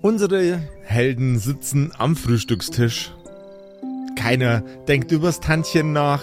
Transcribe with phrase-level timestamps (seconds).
[0.00, 3.12] Unsere Helden sitzen am Frühstückstisch.
[4.14, 6.22] Keiner denkt übers Tantchen nach.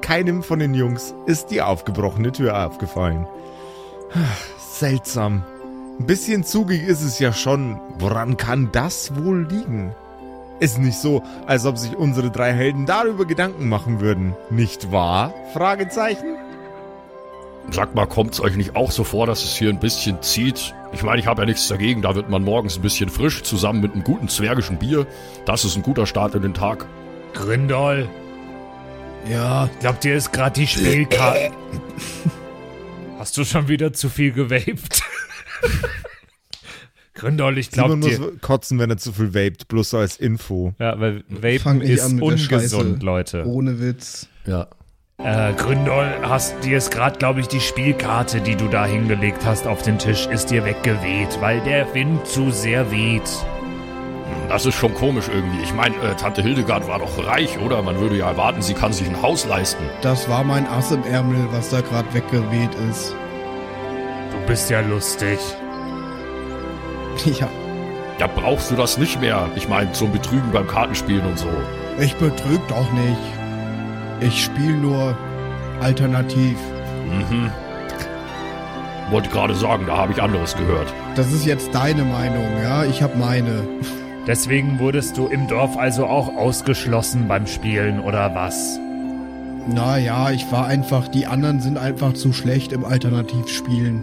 [0.00, 3.28] Keinem von den Jungs ist die aufgebrochene Tür aufgefallen.
[4.58, 5.44] Seltsam.
[6.00, 7.80] Ein bisschen zugig ist es ja schon.
[7.98, 9.94] Woran kann das wohl liegen?
[10.58, 14.34] Ist nicht so, als ob sich unsere drei Helden darüber Gedanken machen würden.
[14.50, 15.32] Nicht wahr?
[15.52, 16.41] Fragezeichen?
[17.70, 20.74] Sag mal, kommt's euch nicht auch so vor, dass es hier ein bisschen zieht?
[20.92, 23.80] Ich meine, ich habe ja nichts dagegen, da wird man morgens ein bisschen frisch, zusammen
[23.80, 25.06] mit einem guten zwergischen Bier.
[25.46, 26.86] Das ist ein guter Start in den Tag.
[27.32, 28.08] Grindol.
[29.28, 29.70] Ja.
[29.80, 31.52] Glaubt ihr, ist gerade die Spielkarte.
[33.18, 35.02] Hast du schon wieder zu viel gewaped?
[37.14, 38.32] Grindol, ich glaube muss dir.
[38.40, 40.74] kotzen, wenn er zu viel vaped, bloß so als Info.
[40.80, 43.02] Ja, weil Vapen ist an mit der ungesund.
[43.02, 43.46] Leute.
[43.46, 44.28] Ohne Witz.
[44.44, 44.66] Ja.
[45.24, 49.68] Äh, Gründol, hast dir ist gerade, glaube ich, die Spielkarte, die du da hingelegt hast
[49.68, 53.30] auf den Tisch, ist dir weggeweht, weil der Wind zu sehr weht.
[54.48, 55.62] Das ist schon komisch irgendwie.
[55.62, 57.82] Ich meine, äh, Tante Hildegard war doch reich, oder?
[57.82, 59.84] Man würde ja erwarten, sie kann sich ein Haus leisten.
[60.02, 63.14] Das war mein Ass im Ärmel, was da gerade weggeweht ist.
[64.32, 65.38] Du bist ja lustig.
[67.26, 67.46] Ja,
[68.18, 69.48] Ja, brauchst du das nicht mehr.
[69.54, 71.48] Ich meine, zum Betrügen beim Kartenspielen und so.
[72.00, 73.41] ich betrüg doch nicht.
[74.24, 75.16] Ich spiele nur
[75.80, 76.56] alternativ.
[77.06, 77.50] Mhm.
[79.10, 80.92] Wollte gerade sagen, da habe ich anderes gehört.
[81.16, 82.84] Das ist jetzt deine Meinung, ja?
[82.84, 83.64] Ich hab meine.
[84.26, 88.78] Deswegen wurdest du im Dorf also auch ausgeschlossen beim Spielen, oder was?
[89.68, 94.02] Naja, ich war einfach, die anderen sind einfach zu schlecht im Alternativspielen.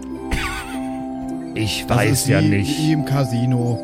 [1.54, 2.78] Ich Das weiß ist ja wie, nicht.
[2.78, 3.78] Wie im Casino.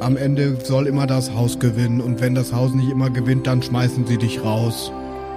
[0.00, 3.62] Am Ende soll immer das Haus gewinnen und wenn das Haus nicht immer gewinnt, dann
[3.62, 4.92] schmeißen sie dich raus.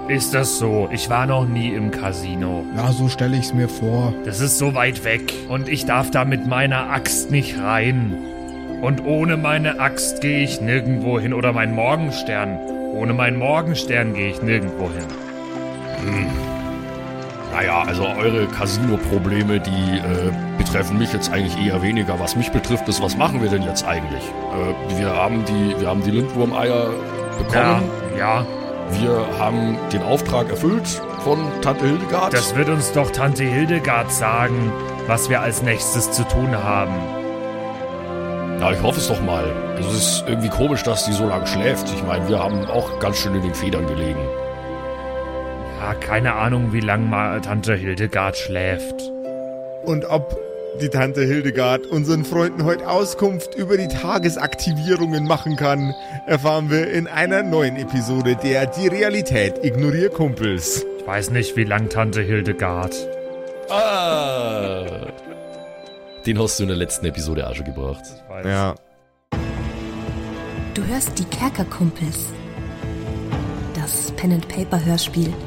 [0.07, 0.87] Ist das so?
[0.91, 2.63] Ich war noch nie im Casino.
[2.75, 4.13] Ja, so stelle ich's mir vor.
[4.23, 8.15] Das ist so weit weg und ich darf da mit meiner Axt nicht rein.
[8.81, 12.57] Und ohne meine Axt gehe ich nirgendwo hin oder mein Morgenstern.
[12.93, 16.27] Ohne meinen Morgenstern gehe ich nirgendwo hin.
[17.53, 22.19] Naja, also eure Casino-Probleme, die äh, betreffen mich jetzt eigentlich eher weniger.
[22.19, 24.23] Was mich betrifft, ist, was machen wir denn jetzt eigentlich?
[24.23, 27.37] Äh, wir haben die, wir haben die Lindwurmeier Ja,
[27.79, 27.89] bekommen.
[28.17, 28.45] ja,
[28.91, 30.87] Wir haben den Auftrag erfüllt
[31.23, 32.33] von Tante Hildegard.
[32.33, 34.71] das wird uns doch Tante Hildegard sagen,
[35.07, 36.93] was wir als nächstes zu tun haben.
[38.59, 39.43] Na, ich hoffe es doch mal.
[39.75, 41.87] Also, es ist irgendwie komisch, dass die so lange schläft.
[41.93, 44.19] Ich meine, wir haben auch ganz schön in den Federn gelegen.
[45.79, 49.11] Ja, keine Ahnung, wie lang mal Tante Hildegard schläft.
[49.85, 50.35] Und ob
[50.81, 55.93] die Tante Hildegard unseren Freunden heute Auskunft über die Tagesaktivierungen machen kann,
[56.27, 60.85] erfahren wir in einer neuen Episode der Die Realität ignorier Kumpels.
[60.99, 62.95] Ich weiß nicht, wie lang Tante Hildegard.
[63.69, 65.07] Ah.
[66.25, 68.03] Den hast du in der letzten Episode schon gebracht.
[68.05, 68.45] Ich weiß.
[68.45, 68.75] Ja.
[70.73, 72.27] Du hörst die Kerkerkumpels.
[73.73, 75.33] Das Pen-and-Paper-Hörspiel.
[75.33, 75.46] Die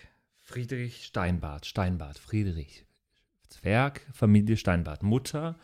[0.51, 2.85] Friedrich Steinbart, Steinbart, Friedrich.
[3.47, 5.01] Zwerg, Familie Steinbart.
[5.01, 5.57] Mutter,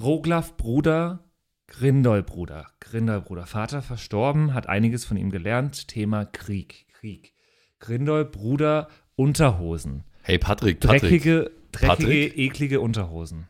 [0.00, 1.22] Roglaf Bruder,
[1.68, 2.66] Grindol Bruder.
[2.80, 3.46] Grindol Bruder.
[3.46, 5.86] Vater verstorben, hat einiges von ihm gelernt.
[5.86, 7.32] Thema Krieg, Krieg.
[7.78, 10.02] Grindol Bruder, Unterhosen.
[10.22, 11.00] Hey, Patrick, Patrick.
[11.00, 12.38] Dreckige, dreckige, Patrick?
[12.38, 13.46] eklige Unterhosen.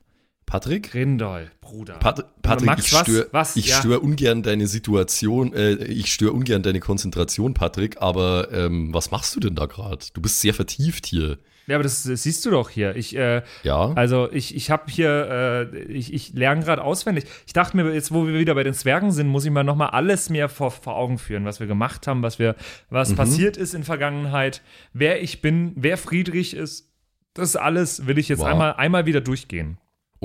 [0.48, 0.90] Patrick?
[0.90, 1.94] Grindol, Bruder.
[1.94, 3.02] Pat Patrick, Max, ich was?
[3.02, 3.76] störe Ja.
[3.78, 9.36] stör ungern deine Situation, äh, ich störe ungern deine Konzentration, Patrick, aber ähm, was machst
[9.36, 10.04] du denn da gerade?
[10.14, 11.38] Du bist sehr vertieft hier.
[11.66, 12.96] Ja, aber das, das siehst du doch hier.
[12.96, 13.92] Ich, äh, Ja?
[13.92, 17.24] Also ich, ich habe hier, äh, ich, ich lerne gerade auswendig.
[17.46, 19.90] Ich dachte mir, jetzt wo wir wieder bei den Zwergen sind, muss ich mal nochmal
[19.90, 22.56] alles mir vor, vor Augen führen, was wir gemacht haben, was wir,
[22.88, 24.62] was passiert ist in Vergangenheit,
[24.94, 26.88] wer ich bin, wer Friedrich ist.
[27.34, 28.46] Das alles will ich jetzt Wow.
[28.46, 29.76] einmal, einmal wieder durchgehen.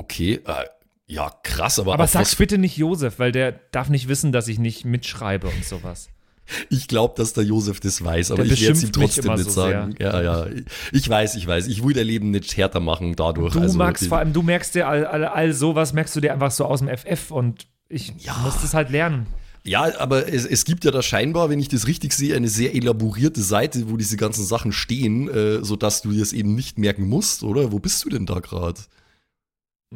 [0.04, 0.64] Okay, äh,
[1.06, 4.58] ja, krass, aber, Aber sag's bitte nicht Josef, weil der darf nicht wissen, dass ich
[4.58, 6.08] nicht mitschreibe und sowas.
[6.70, 9.44] ich glaube, dass der Josef das weiß, aber Der ich werde es ihm trotzdem nicht
[9.44, 9.94] so sagen.
[9.98, 10.46] Ja, ja,
[10.92, 11.68] ich weiß, ich weiß.
[11.68, 13.54] Ich will dein Leben nicht härter machen dadurch.
[13.54, 16.32] Du also, magst vor allem, du merkst dir all, all, all sowas, merkst du dir
[16.32, 18.36] einfach so aus dem FF und ich Ja.
[18.44, 19.26] muss das halt lernen.
[19.66, 22.74] Ja, aber es, es gibt ja da scheinbar, wenn ich das richtig sehe, eine sehr
[22.74, 27.42] elaborierte Seite, wo diese ganzen Sachen stehen, äh, sodass du das eben nicht merken musst,
[27.42, 27.72] oder?
[27.72, 28.80] Wo bist du denn da gerade?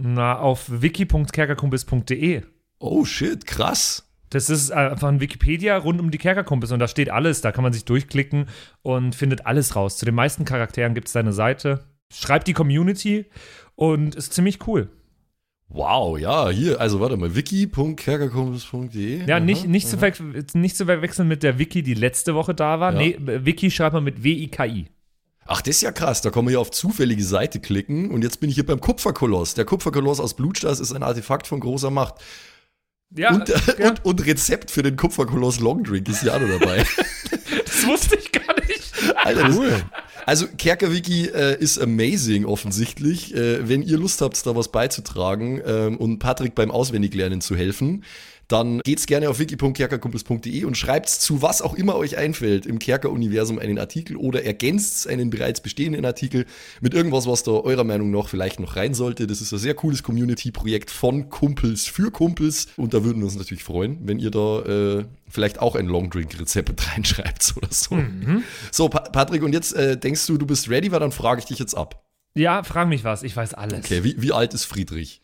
[0.00, 2.42] Na, auf wiki.kerkerkumpels.de.
[2.78, 4.08] Oh shit, krass.
[4.30, 7.40] Das ist einfach ein Wikipedia rund um die Kerkerkumpels und da steht alles.
[7.40, 8.46] Da kann man sich durchklicken
[8.82, 9.96] und findet alles raus.
[9.96, 11.86] Zu den meisten Charakteren gibt es eine Seite.
[12.12, 13.26] Schreibt die Community
[13.74, 14.90] und ist ziemlich cool.
[15.70, 19.26] Wow, ja, hier, also warte mal, wiki.kerkerkumpels.de.
[19.26, 20.12] Ja, Aha, nicht, nicht, zu aha.
[20.54, 22.92] nicht zu verwechseln mit der Wiki, die letzte Woche da war.
[22.94, 22.98] Ja.
[22.98, 24.86] Nee, Wiki schreibt man mit W-I-K-I.
[25.50, 26.20] Ach, das ist ja krass.
[26.20, 29.54] Da kann man hier auf zufällige Seite klicken und jetzt bin ich hier beim Kupferkoloss.
[29.54, 32.16] Der Kupferkoloss aus Blutstars ist ein Artefakt von großer Macht.
[33.16, 33.48] Ja, und,
[33.78, 36.84] ja, und, und Rezept für den Kupferkoloss Longdrink ist ja auch noch dabei.
[37.64, 38.92] das wusste ich gar nicht.
[39.16, 39.58] Alter, das,
[40.26, 43.34] also Kerkerwiki äh, ist amazing offensichtlich.
[43.34, 48.04] Äh, wenn ihr Lust habt, da was beizutragen ähm, und Patrick beim Auswendiglernen zu helfen,
[48.48, 53.58] dann geht's gerne auf wiki.kerkerkumpels.de und schreibt's zu was auch immer euch einfällt im Kerker-Universum
[53.58, 56.46] einen Artikel oder ergänzt einen bereits bestehenden Artikel
[56.80, 59.26] mit irgendwas, was da eurer Meinung nach vielleicht noch rein sollte.
[59.26, 63.36] Das ist ein sehr cooles Community-Projekt von Kumpels für Kumpels und da würden wir uns
[63.36, 67.98] natürlich freuen, wenn ihr da äh, vielleicht auch ein Longdrink-Rezept reinschreibt oder so.
[68.72, 71.46] So, pa Patrick, und jetzt äh, denkst du, du bist ready, weil dann frage ich
[71.46, 72.02] dich jetzt ab.
[72.34, 73.22] Ja, frag mich was.
[73.22, 73.84] Ich weiß alles.
[73.84, 75.22] Okay, wie, wie alt ist Friedrich?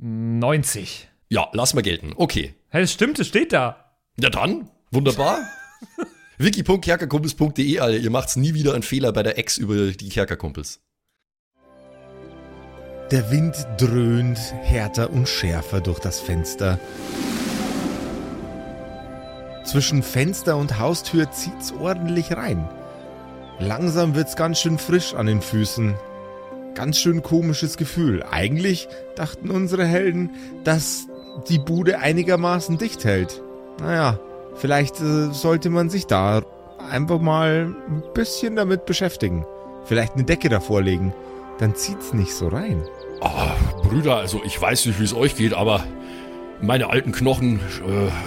[0.00, 1.08] 90.
[1.28, 2.12] Ja, lass mal gelten.
[2.16, 2.54] Okay.
[2.70, 3.94] Hey, das stimmt, es steht da.
[4.18, 5.38] Ja dann, wunderbar.
[6.38, 7.98] wiki.kerkerkumpels.de, Alter.
[7.98, 10.80] Ihr macht's nie wieder einen Fehler bei der Ex über die Kerkerkumpels.
[13.10, 16.78] Der Wind dröhnt härter und schärfer durch das Fenster.
[19.64, 22.68] Zwischen Fenster und Haustür zieht's ordentlich rein.
[23.58, 25.94] Langsam wird's ganz schön frisch an den Füßen.
[26.80, 28.24] Ganz schön komisches Gefühl.
[28.30, 30.30] Eigentlich dachten unsere Helden,
[30.64, 31.08] dass
[31.50, 33.42] die Bude einigermaßen dicht hält.
[33.82, 34.18] Naja,
[34.54, 36.40] vielleicht äh, sollte man sich da
[36.90, 39.44] einfach mal ein bisschen damit beschäftigen.
[39.84, 41.12] Vielleicht eine Decke davor legen.
[41.58, 42.82] Dann zieht's nicht so rein.
[43.20, 45.84] Ah, Brüder, also ich weiß nicht, wie es euch geht, aber
[46.62, 47.60] meine alten Knochen,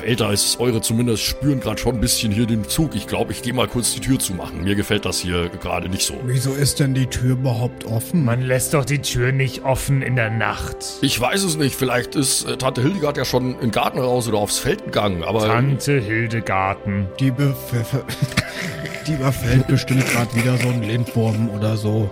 [0.03, 2.95] äh, älter als eure zumindest, spüren gerade schon ein bisschen hier den Zug.
[2.95, 4.63] Ich glaube, ich gehe mal kurz die Tür zumachen.
[4.63, 6.15] Mir gefällt das hier gerade nicht so.
[6.25, 8.25] Wieso ist denn die Tür überhaupt offen?
[8.25, 10.77] Man lässt doch die Tür nicht offen in der Nacht.
[11.01, 14.27] Ich weiß es nicht, vielleicht ist äh, Tante Hildegard ja schon in den Garten raus
[14.27, 17.07] oder aufs Feld gegangen, aber Tante Hildegarten.
[17.19, 17.53] Die, bef-
[19.07, 22.09] die überfällt bestimmt gerade wieder so ein Lindwurm oder so.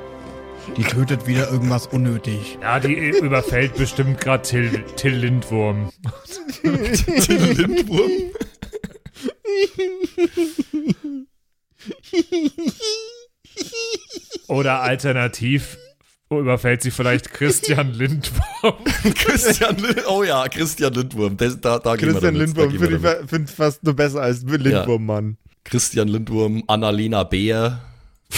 [0.77, 2.57] Die tötet wieder irgendwas unnötig.
[2.61, 5.91] Ja, die überfällt bestimmt gerade Till, Till Lindwurm.
[6.61, 8.11] Till Lindwurm.
[14.47, 15.77] Oder alternativ
[16.29, 18.75] überfällt sie vielleicht Christian Lindwurm.
[19.15, 20.05] Christian Lindwurm.
[20.07, 21.37] Oh ja, Christian Lindwurm.
[21.37, 25.05] Das, da, da gehen wir Christian Lindwurm finde ich find fast nur besser als Lindwurm,
[25.05, 25.37] Mann.
[25.63, 27.81] Christian Lindwurm, Annalena Bär.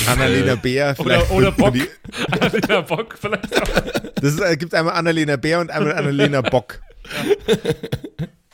[0.07, 1.31] Annalena Bär, vielleicht.
[1.31, 1.73] Oder, oder Bock.
[1.73, 1.87] die-
[2.31, 4.11] Annalena Bock vielleicht auch.
[4.15, 6.81] Das ist, äh, gibt einmal Annalena Bär und einmal Annalena Bock.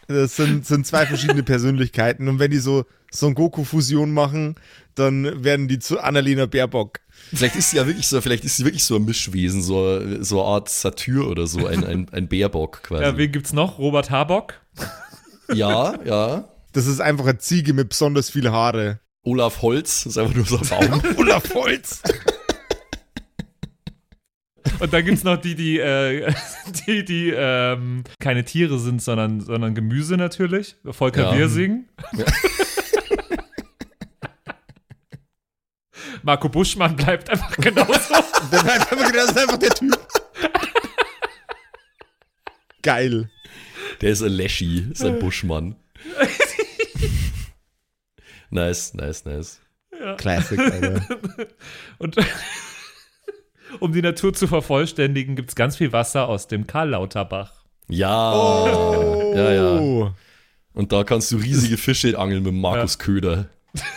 [0.07, 4.55] Das sind, sind zwei verschiedene Persönlichkeiten und wenn die so Son Goku-Fusion machen,
[4.95, 6.99] dann werden die zu Annalena Bärbock.
[7.33, 10.41] Vielleicht ist sie ja wirklich so, vielleicht ist sie wirklich so ein Mischwesen, so, so
[10.41, 13.03] eine Art Satyr oder so, ein, ein, ein Bärbock quasi.
[13.03, 13.77] Ja, wen gibt's noch?
[13.77, 14.55] Robert Habock?
[15.53, 16.49] ja, ja.
[16.73, 18.99] Das ist einfach eine Ziege mit besonders viel Haare.
[19.29, 21.03] Olaf Holz, ist einfach nur so ein Baum.
[21.17, 22.01] Olaf Holz.
[24.79, 26.33] Und dann gibt's noch die, die, äh,
[26.87, 30.77] die, die ähm, keine Tiere sind, sondern, sondern Gemüse natürlich.
[30.89, 31.37] Volker Ja.
[31.37, 31.85] Wirsing.
[36.23, 37.93] Marco Buschmann bleibt einfach genauso.
[38.51, 39.95] Das ist einfach, das ist einfach der Typ.
[42.81, 43.29] Geil.
[44.01, 45.75] Der ist ein Leschi, ist ein Buschmann.
[48.51, 49.59] Nice, nice, nice.
[50.17, 51.01] Classic, Alter.
[51.97, 52.15] Und
[53.79, 57.53] um die Natur zu vervollständigen, gibt's ganz viel Wasser aus dem Karl-Lauterbach.
[57.87, 59.33] Ja, Oh.
[59.35, 60.13] ja, ja.
[60.73, 63.49] Und da kannst du riesige Fische angeln mit Markus Köder.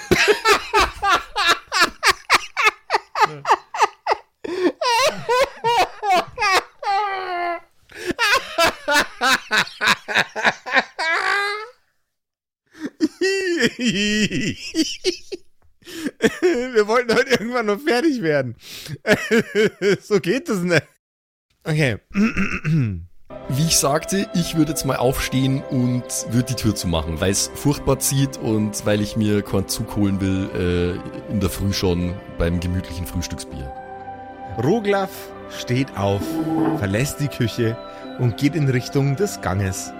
[16.40, 18.56] Wir wollten heute irgendwann noch fertig werden.
[20.00, 20.86] so geht es nicht.
[21.64, 21.98] Okay.
[23.48, 27.50] Wie ich sagte, ich würde jetzt mal aufstehen und würde die Tür zumachen, weil es
[27.54, 32.14] furchtbar zieht und weil ich mir keinen Zug holen will äh, in der Früh schon
[32.38, 33.70] beim gemütlichen Frühstücksbier.
[34.62, 35.10] Roglaf
[35.50, 36.22] steht auf,
[36.78, 37.76] verlässt die Küche
[38.18, 39.92] und geht in Richtung des Ganges.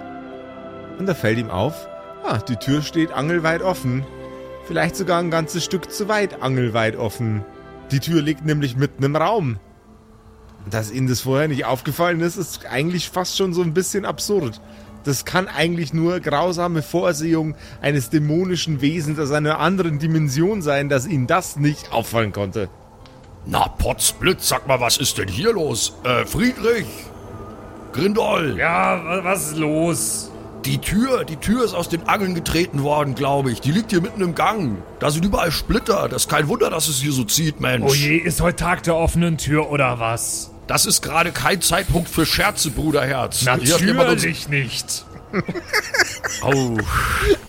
[0.98, 1.88] Und da fällt ihm auf,
[2.22, 4.04] ah, die Tür steht angelweit offen.
[4.66, 7.44] Vielleicht sogar ein ganzes Stück zu weit angelweit offen.
[7.92, 9.58] Die Tür liegt nämlich mitten im Raum.
[10.70, 14.61] Dass Ihnen das vorher nicht aufgefallen ist, ist eigentlich fast schon so ein bisschen absurd.
[15.04, 21.06] Das kann eigentlich nur grausame Vorsehung eines dämonischen Wesens aus einer anderen Dimension sein, dass
[21.06, 22.68] Ihnen das nicht auffallen konnte.
[23.44, 25.96] Na, Potzblitz, sag mal, was ist denn hier los?
[26.04, 26.87] Äh, Friedrich?
[27.92, 28.56] Grindol?
[28.56, 30.30] Ja, wa- was ist los?
[30.64, 33.61] Die Tür, die Tür ist aus den Angeln getreten worden, glaube ich.
[33.61, 34.78] Die liegt hier mitten im Gang.
[35.00, 36.09] Da sind überall Splitter.
[36.09, 37.85] Das ist kein Wunder, dass es hier so zieht, Mensch.
[37.85, 40.52] Oh je, ist heute Tag der offenen Tür oder was?
[40.69, 43.42] Das ist gerade kein Zeitpunkt für Scherze, Bruderherz.
[43.45, 45.04] Natürlich nicht.
[46.42, 46.76] Oh.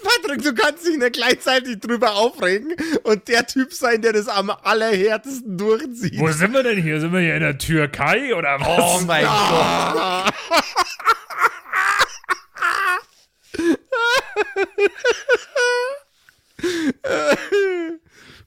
[0.04, 4.50] Patrick, du kannst dich nicht gleichzeitig drüber aufregen und der Typ sein, der das am
[4.52, 6.18] allerhärtesten durchzieht.
[6.20, 7.00] Wo sind wir denn hier?
[7.00, 8.68] Sind wir hier in der Türkei oder was?
[8.80, 10.34] Oh mein Gott.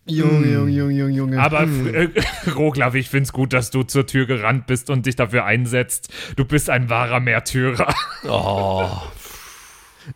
[0.08, 1.42] Junge, Junge, Junge, Junge, Junge.
[1.42, 2.08] Aber äh,
[2.54, 6.08] Roglaf, ich find's gut, dass du zur Tür gerannt bist und dich dafür einsetzt.
[6.36, 7.92] Du bist ein wahrer Märtyrer.
[8.28, 8.88] Oh.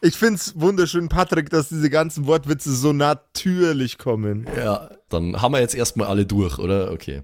[0.01, 4.47] Ich find's wunderschön, Patrick, dass diese ganzen Wortwitze so natürlich kommen.
[4.57, 6.93] Ja, dann haben wir jetzt erstmal alle durch, oder?
[6.93, 7.23] Okay.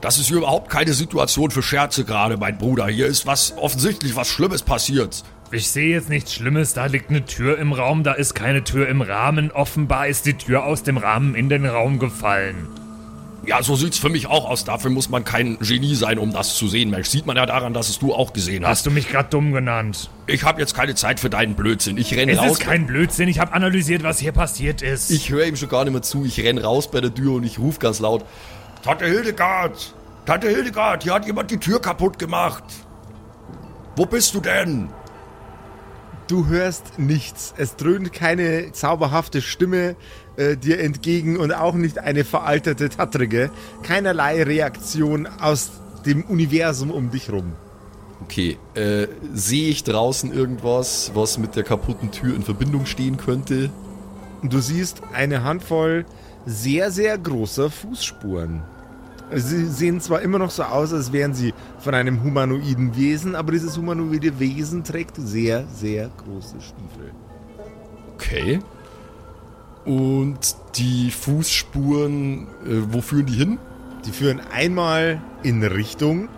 [0.00, 2.86] Das ist hier überhaupt keine Situation für Scherze gerade, mein Bruder.
[2.86, 5.22] Hier ist was offensichtlich was Schlimmes passiert.
[5.52, 6.72] Ich sehe jetzt nichts Schlimmes.
[6.72, 9.50] Da liegt eine Tür im Raum, da ist keine Tür im Rahmen.
[9.50, 12.68] Offenbar ist die Tür aus dem Rahmen in den Raum gefallen.
[13.44, 14.64] Ja, so sieht's für mich auch aus.
[14.64, 17.08] Dafür muss man kein Genie sein, um das zu sehen, Mensch.
[17.08, 18.86] Sieht man ja daran, dass es du auch gesehen Hast hast.
[18.86, 20.08] du mich gerade dumm genannt?
[20.28, 21.98] Ich habe jetzt keine Zeit für deinen Blödsinn.
[21.98, 22.52] Ich renn Es raus.
[22.52, 23.28] ist kein Blödsinn.
[23.28, 25.10] Ich habe analysiert, was hier passiert ist.
[25.10, 26.24] ich höre ihm schon gar nicht mehr zu.
[26.24, 28.24] Ich renn raus bei der Tür und ich rufe ganz laut.
[28.82, 29.92] Tante Hildegard!
[30.24, 32.62] Tante Hildegard, hier hat jemand die Tür kaputt gemacht.
[33.96, 34.88] Wo bist du denn?
[36.32, 37.52] Du hörst nichts.
[37.58, 39.96] Es dröhnt keine zauberhafte Stimme
[40.38, 43.50] äh, dir entgegen und auch nicht eine veraltete Tattrige.
[43.82, 45.72] Keinerlei Reaktion aus
[46.06, 47.52] dem Universum um dich rum.
[48.22, 53.68] Okay, äh, sehe ich draußen irgendwas, was mit der kaputten Tür in Verbindung stehen könnte?
[54.42, 56.06] Du siehst eine Handvoll
[56.46, 58.62] sehr, sehr großer Fußspuren.
[59.34, 63.52] Sie sehen zwar immer noch so aus, als wären sie von einem humanoiden Wesen, aber
[63.52, 67.12] dieses humanoide Wesen trägt sehr, sehr große Stiefel.
[68.14, 68.60] Okay.
[69.84, 73.58] Und die Fußspuren, äh, wo führen die hin?
[74.06, 76.28] Die führen einmal in Richtung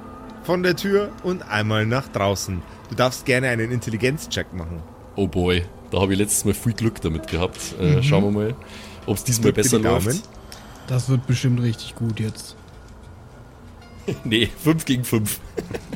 [0.44, 2.62] von der Tür und einmal nach draußen.
[2.90, 4.82] Du darfst gerne einen Intelligenzcheck machen.
[5.16, 7.58] Oh boy, da habe ich letztes Mal viel Glück damit gehabt.
[7.80, 8.54] Äh, Schauen wir mal,
[9.06, 10.22] ob es diesmal besser läuft.
[10.86, 12.56] Das wird bestimmt richtig gut jetzt.
[14.24, 15.38] Nee, 5 gegen 5.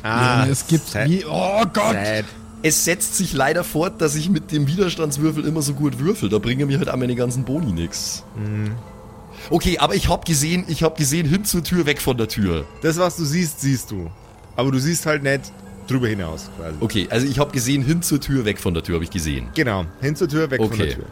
[0.03, 1.25] Ah, es gibt wie.
[1.25, 1.93] Oh Gott!
[1.93, 2.25] sad.
[2.61, 6.27] Es setzt sich leider fort, dass ich mit dem Widerstandswürfel immer so gut würfel.
[6.27, 8.23] Da bringen mir halt auch meine ganzen Boni nix.
[9.49, 12.65] Okay, aber ich hab gesehen, ich hab gesehen, hin zur Tür, weg von der Tür.
[12.81, 14.11] Das, was du siehst, siehst du.
[14.57, 15.53] Aber du siehst halt nicht
[15.87, 16.75] drüber hinaus quasi.
[16.81, 19.47] Okay, also ich hab gesehen, hin zur Tür, weg von der Tür, habe ich gesehen.
[19.55, 20.85] Genau, hin zur Tür, weg von Okay.
[20.87, 21.05] der Tür.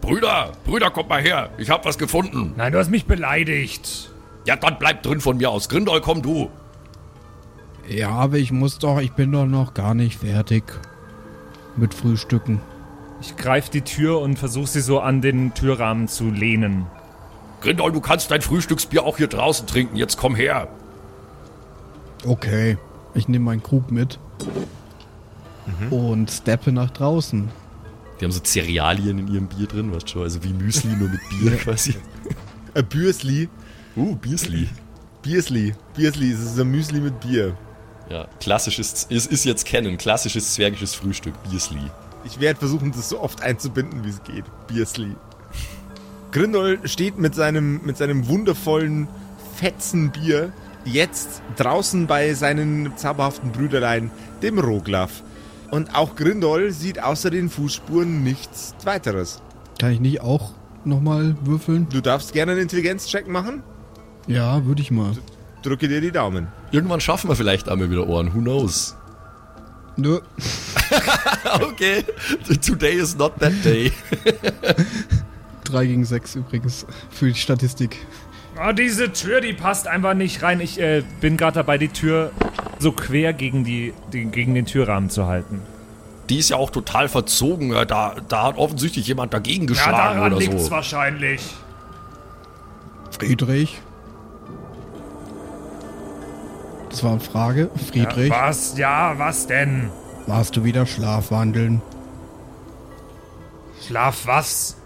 [0.00, 1.50] Brüder, Brüder, kommt mal her.
[1.58, 2.54] Ich hab was gefunden.
[2.56, 4.10] Nein, du hast mich beleidigt.
[4.44, 5.68] Ja, dann bleib drin von mir aus.
[5.68, 6.50] Grindol, komm du.
[7.88, 10.64] Ja, aber ich muss doch, ich bin doch noch gar nicht fertig
[11.76, 12.60] mit Frühstücken.
[13.20, 16.86] Ich greife die Tür und versuche sie so an den Türrahmen zu lehnen.
[17.60, 19.96] Grindol, du kannst dein Frühstücksbier auch hier draußen trinken.
[19.96, 20.68] Jetzt komm her.
[22.26, 22.78] Okay,
[23.14, 24.18] ich nehme meinen Krug mit
[25.90, 27.50] und steppe nach draußen.
[28.20, 30.22] Die haben so Cerealien in ihrem Bier drin, weißt du schon?
[30.22, 31.94] Also wie Müsli, nur mit Bier quasi.
[32.74, 33.48] Ein Bürsli.
[33.94, 34.68] Uh, Biersli.
[35.22, 35.74] Biersli.
[35.94, 37.56] Biersli, es ist ein Müsli mit Bier.
[38.08, 41.90] Ja, klassisches, ist, ist jetzt kennen, klassisches zwergisches Frühstück, Biersli.
[42.24, 44.44] Ich werde versuchen, das so oft einzubinden, wie es geht.
[44.66, 45.14] Biersli.
[46.30, 49.08] Grindol steht mit seinem, mit seinem wundervollen
[49.56, 50.52] Fetzenbier
[50.84, 54.10] jetzt draußen bei seinen zauberhaften Brüderlein,
[54.42, 55.22] dem Roglaf.
[55.70, 59.42] Und auch Grindol sieht außer den Fußspuren nichts weiteres.
[59.78, 60.52] Kann ich nicht auch
[60.84, 61.88] nochmal würfeln?
[61.90, 63.62] Du darfst gerne einen Intelligenzcheck machen.
[64.26, 65.12] Ja, würde ich mal.
[65.62, 66.48] Drücke dir die Daumen.
[66.70, 68.96] Irgendwann schaffen wir vielleicht einmal wieder Ohren, who knows?
[69.96, 70.20] Nö.
[71.44, 72.04] Okay,
[72.60, 73.90] today is not that day.
[75.64, 77.96] 3 gegen 6 übrigens für die Statistik.
[78.62, 80.60] Oh, diese Tür, die passt einfach nicht rein.
[80.60, 82.30] Ich äh, bin gerade dabei, die Tür
[82.78, 85.62] so quer gegen, die, die, gegen den Türrahmen zu halten.
[86.28, 87.72] Die ist ja auch total verzogen.
[87.72, 90.70] ja, Da, da hat offensichtlich jemand dagegen Ja, geschlagen daran oder liegt's so.
[90.70, 91.40] wahrscheinlich.
[93.18, 93.80] Friedrich?
[96.92, 97.70] Das war eine Frage.
[97.90, 98.76] Friedrich, Was?
[98.76, 99.90] Ja, was denn?
[100.26, 101.82] warst du wieder schlafwandeln?
[103.86, 104.76] Schlaf was?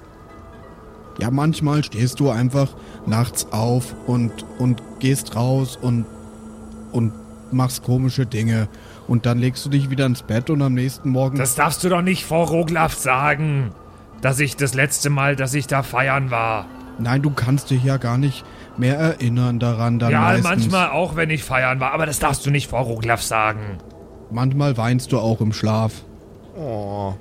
[1.20, 2.68] Ja, manchmal stehst du einfach
[3.06, 6.06] nachts auf und, und gehst raus und,
[6.92, 7.12] und
[7.52, 8.68] machst komische Dinge.
[9.08, 11.36] Und dann legst du dich wieder ins Bett und am nächsten Morgen.
[11.36, 13.72] Das darfst du doch nicht vor Roglaf sagen,
[14.20, 16.66] dass ich das letzte Mal, dass ich da feiern war.
[16.98, 18.44] Nein, du kannst dich ja gar nicht
[18.78, 19.98] mehr erinnern daran.
[19.98, 20.44] Dann ja, meistens.
[20.44, 23.78] manchmal auch, wenn ich feiern war, aber das darfst du nicht vor Roglaf sagen.
[24.30, 26.02] Manchmal weinst du auch im Schlaf.
[26.56, 27.14] Oh.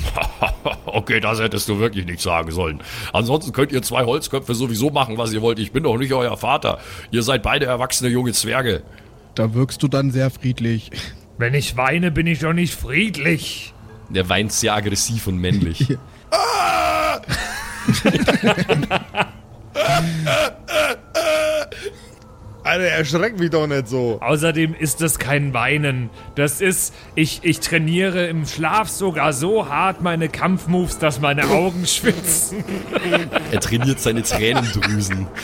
[0.86, 2.80] okay, das hättest du wirklich nicht sagen sollen.
[3.12, 5.58] Ansonsten könnt ihr zwei Holzköpfe sowieso machen, was ihr wollt.
[5.58, 6.78] Ich bin doch nicht euer Vater.
[7.10, 8.82] Ihr seid beide erwachsene junge Zwerge.
[9.34, 10.90] Da wirkst du dann sehr friedlich.
[11.38, 13.74] Wenn ich weine, bin ich doch nicht friedlich.
[14.10, 15.96] Der weint sehr aggressiv und männlich.
[22.64, 24.18] Alter, erschreck mich doch nicht so.
[24.20, 26.10] Außerdem ist das kein Weinen.
[26.36, 31.86] Das ist, ich, ich trainiere im Schlaf sogar so hart meine Kampfmoves, dass meine Augen
[31.86, 32.62] schwitzen.
[33.50, 35.26] er trainiert seine Tränendrüsen.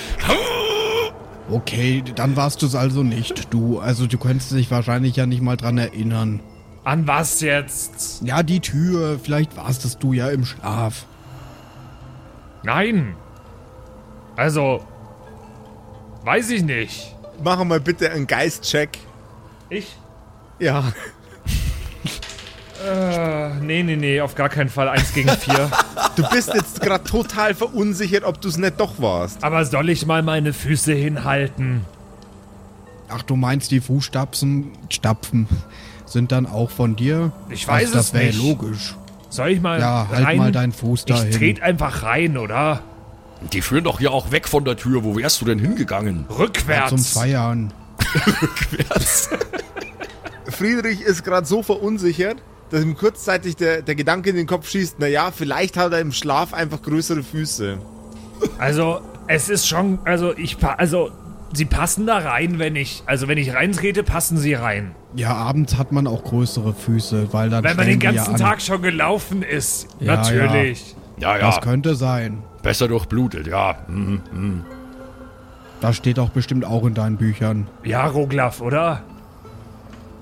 [1.50, 3.78] Okay, dann warst du es also nicht, du.
[3.78, 6.40] Also du könntest dich wahrscheinlich ja nicht mal dran erinnern.
[6.85, 8.21] An was jetzt?
[8.23, 9.18] Ja, die Tür.
[9.23, 11.07] Vielleicht warst es du ja im Schlaf.
[12.62, 13.14] Nein.
[14.36, 14.84] Also,
[16.24, 17.14] weiß ich nicht.
[17.42, 18.98] Mach mal bitte einen Geistcheck.
[19.70, 19.96] Ich?
[20.58, 20.92] Ja.
[22.84, 24.88] Äh, nee, nee, nee, auf gar keinen Fall.
[24.88, 25.70] Eins gegen vier.
[26.16, 29.44] Du bist jetzt gerade total verunsichert, ob du es nicht doch warst.
[29.44, 31.84] Aber soll ich mal meine Füße hinhalten?
[33.08, 35.46] Ach, du meinst, die Fußstapfen Stapfen
[36.06, 37.30] sind dann auch von dir?
[37.50, 38.42] Ich weiß das es wäre nicht.
[38.42, 38.96] logisch.
[39.30, 40.38] Soll ich mal Ja, halt rein?
[40.38, 41.28] mal deinen Fuß dahin.
[41.30, 42.82] Ich tret einfach rein, oder?
[43.52, 45.04] Die führen doch hier auch weg von der Tür.
[45.04, 46.25] Wo wärst du denn hingegangen?
[46.30, 46.90] Rückwärts.
[46.90, 47.73] Zum Feiern.
[50.49, 52.38] Friedrich ist gerade so verunsichert,
[52.70, 56.12] dass ihm kurzzeitig der, der Gedanke in den Kopf schießt, naja, vielleicht hat er im
[56.12, 57.78] Schlaf einfach größere Füße.
[58.58, 61.11] Also, es ist schon, also ich, also,
[61.52, 64.95] sie passen da rein, wenn ich, also wenn ich reintrete, passen sie rein.
[65.15, 68.37] Ja, abends hat man auch größere Füße, weil dann Wenn man den ganzen ja an.
[68.41, 69.89] Tag schon gelaufen ist.
[70.00, 70.95] Ja, Natürlich.
[71.19, 71.47] Ja, ja.
[71.47, 72.43] Das könnte sein.
[72.63, 73.76] Besser durchblutet, ja.
[73.89, 74.65] Mhm.
[75.80, 77.69] Das steht auch bestimmt auch in deinen Büchern.
[77.84, 79.02] Ja, Roglaf, oder?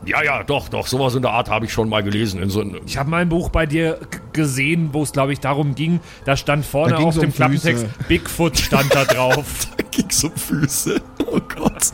[0.07, 0.87] Ja, ja, doch, doch.
[0.87, 2.41] Sowas in der Art habe ich schon mal gelesen.
[2.41, 3.99] In so Ich habe mal ein Buch bei dir
[4.33, 5.99] gesehen, wo es, glaube ich, darum ging.
[6.25, 8.09] Da stand vorne Da auf dem um Klappentext Füße.
[8.09, 9.67] Bigfoot stand da drauf.
[9.77, 11.03] da ging's um Füße.
[11.27, 11.91] Oh Gott.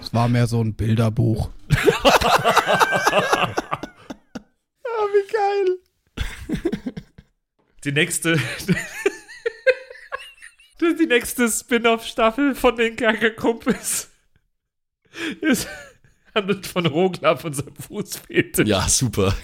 [0.00, 1.50] Es war mehr so ein Bilderbuch.
[5.00, 5.78] Ah, wie geil.
[7.84, 8.36] Die nächste.
[10.80, 14.10] Die nächste Spin-off-Staffel von den Kerkerkumpels.
[15.40, 15.68] Ist
[16.38, 18.66] handelt von Roglaf und seinem Fußfetisch.
[18.68, 19.34] Ja, super.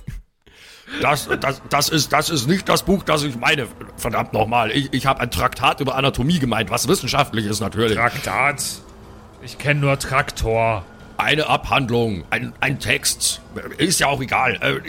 [1.01, 3.67] Das, das, das, ist, das ist nicht das Buch, das ich meine.
[3.97, 4.71] Verdammt nochmal.
[4.71, 7.97] Ich, ich habe ein Traktat über Anatomie gemeint, was wissenschaftlich ist natürlich.
[7.97, 8.63] Traktat.
[9.43, 10.85] Ich kenne nur Traktor.
[11.17, 13.41] Eine Abhandlung, ein, ein Text.
[13.79, 14.55] Ist ja auch egal.
[14.61, 14.81] Äh,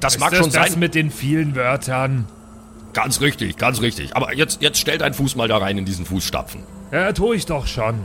[0.00, 0.80] Das mag ist schon das das sein.
[0.80, 2.26] mit den vielen Wörtern?
[2.94, 4.16] Ganz richtig, ganz richtig.
[4.16, 6.62] Aber jetzt, jetzt stell deinen Fuß mal da rein in diesen Fußstapfen.
[6.92, 8.00] Ja, tue ich doch schon.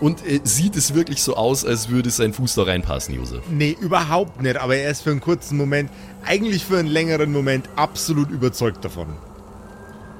[0.00, 3.42] Und äh, sieht es wirklich so aus, als würde sein Fuß da reinpassen, Josef?
[3.50, 5.90] Nee, überhaupt nicht, aber er ist für einen kurzen Moment,
[6.24, 9.08] eigentlich für einen längeren Moment, absolut überzeugt davon.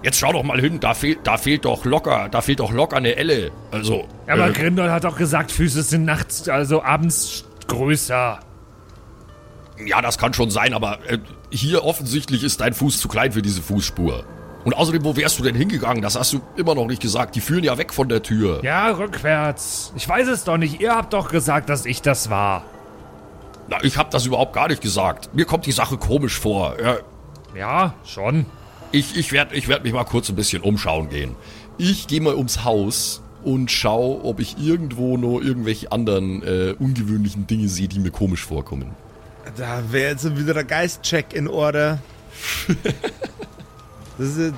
[0.02, 2.96] Jetzt schau doch mal hin, da fehlt, da fehlt doch locker, da fehlt doch locker
[2.96, 3.50] eine Elle.
[3.70, 8.40] Also, Aber äh, Grindol hat doch gesagt, Füße sind nachts, also abends größer.
[9.84, 11.18] ja, das kann schon sein, aber äh,
[11.50, 14.24] hier offensichtlich ist dein Fuß zu klein für diese Fußspur.
[14.68, 16.02] Und außerdem, wo wärst du denn hingegangen?
[16.02, 17.34] Das hast du immer noch nicht gesagt.
[17.34, 18.62] Die führen ja weg von der Tür.
[18.62, 19.94] Ja, rückwärts.
[19.96, 20.78] Ich weiß es doch nicht.
[20.82, 22.64] Ihr habt doch gesagt, dass ich das war.
[23.68, 25.34] Na, ich habe das überhaupt gar nicht gesagt.
[25.34, 26.76] Mir kommt die Sache komisch vor.
[26.82, 26.98] Ja,
[27.56, 28.44] Ja, schon.
[28.92, 31.34] ich ich werde ich werd mich mal kurz ein bisschen umschauen gehen.
[31.78, 37.46] Ich gehe mal ums Haus und schau, ob ich irgendwo noch irgendwelche anderen äh, ungewöhnlichen
[37.46, 38.90] Dinge sehe, die mir komisch vorkommen.
[39.56, 42.00] Da wäre jetzt wieder der Geistcheck in Order.
[44.18, 44.54] Das ist,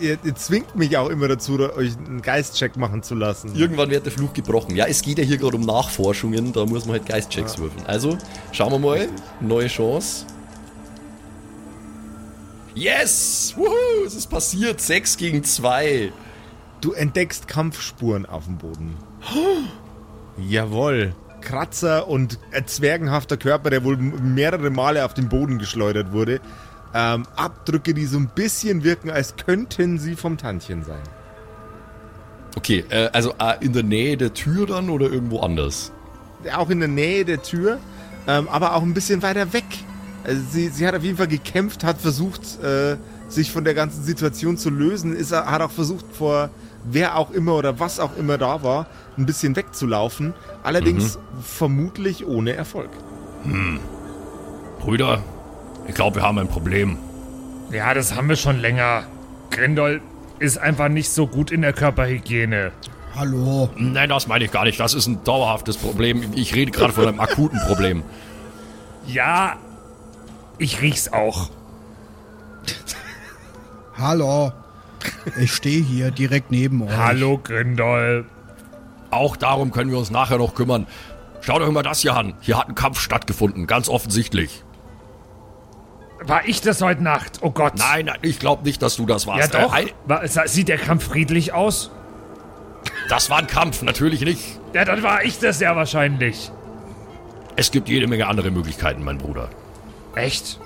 [0.00, 3.56] ihr, ihr, zwingt mich auch immer dazu, euch einen Geistcheck machen zu lassen.
[3.56, 4.76] Irgendwann wird der Fluch gebrochen.
[4.76, 7.86] Ja, es geht ja hier gerade um Nachforschungen, da muss man halt Geistchecks würfeln.
[7.86, 8.18] Also,
[8.52, 9.08] schauen wir mal.
[9.40, 10.26] Neue Chance.
[12.74, 13.54] Yes!
[13.56, 14.04] Wuhu!
[14.06, 14.82] Es ist passiert.
[14.82, 16.12] 6 gegen 2.
[16.82, 18.96] Du entdeckst Kampfspuren auf dem Boden.
[20.38, 21.14] Jawohl.
[21.40, 26.40] Kratzer und zwergenhafter Körper, der wohl mehrere Male auf den Boden geschleudert wurde.
[26.92, 31.02] Ähm, Abdrücke, die so ein bisschen wirken, als könnten sie vom Tantchen sein.
[32.56, 35.92] Okay, äh, also äh, in der Nähe der Tür dann oder irgendwo anders?
[36.56, 37.78] Auch in der Nähe der Tür,
[38.26, 39.64] ähm, aber auch ein bisschen weiter weg.
[40.24, 42.96] Also sie, sie hat auf jeden Fall gekämpft, hat versucht, äh,
[43.28, 46.50] sich von der ganzen Situation zu lösen, ist er, hat auch versucht, vor
[46.84, 50.34] wer auch immer oder was auch immer da war, ein bisschen wegzulaufen.
[50.62, 52.90] Allerdings vermutlich ohne Erfolg.
[54.80, 55.22] Brüder,
[55.90, 56.96] ich glaube, wir haben ein Problem.
[57.72, 59.04] Ja, das haben wir schon länger.
[59.50, 60.00] Grindol
[60.38, 62.70] ist einfach nicht so gut in der Körperhygiene.
[63.16, 63.68] Hallo.
[63.76, 64.78] Nein, das meine ich gar nicht.
[64.78, 66.32] Das ist ein dauerhaftes Problem.
[66.34, 68.04] Ich rede gerade von einem akuten Problem.
[69.06, 69.56] Ja,
[70.58, 71.50] ich riech's auch.
[73.98, 74.52] Hallo.
[75.40, 76.96] Ich stehe hier direkt neben euch.
[76.96, 78.26] Hallo, Grindol.
[79.10, 80.86] Auch darum können wir uns nachher noch kümmern.
[81.40, 82.34] Schaut euch mal das hier an.
[82.40, 84.62] Hier hat ein Kampf stattgefunden, ganz offensichtlich.
[86.22, 87.38] War ich das heute Nacht?
[87.40, 87.74] Oh Gott.
[87.76, 89.54] Nein, nein, ich glaube nicht, dass du das Ja warst.
[89.54, 89.74] doch.
[89.76, 91.90] Äh, War, sieht der Kampf friedlich aus?
[93.08, 94.40] das war ein Kampf, natürlich nicht.
[94.74, 96.50] Ja, dann war ich das ja wahrscheinlich.
[97.56, 99.50] Es gibt jede Menge andere Möglichkeiten, mein Bruder.
[100.14, 100.60] Echt?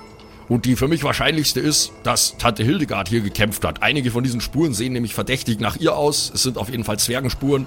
[0.47, 3.81] Und die für mich wahrscheinlichste ist, dass Tante Hildegard hier gekämpft hat.
[3.81, 6.31] Einige von diesen Spuren sehen nämlich verdächtig nach ihr aus.
[6.33, 7.65] Es sind auf jeden Fall Zwergenspuren.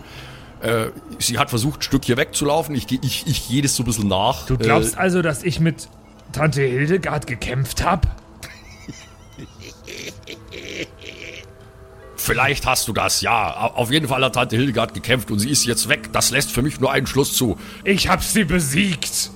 [0.60, 0.86] Äh,
[1.18, 2.74] sie hat versucht, ein Stück hier wegzulaufen.
[2.76, 4.46] Ich, ich, ich gehe das so ein bisschen nach.
[4.46, 5.88] Du glaubst Äh, also, dass ich mit
[6.32, 8.06] Tante Hildegard gekämpft hab?
[12.16, 13.56] vielleicht hast du das, ja.
[13.56, 16.12] Au- Auf jeden Fall hat Tante Hildegard gekämpft und sie ist jetzt weg.
[16.12, 17.56] Das lässt für mich nur einen Schluss zu.
[17.84, 19.30] Ich hab sie besiegt.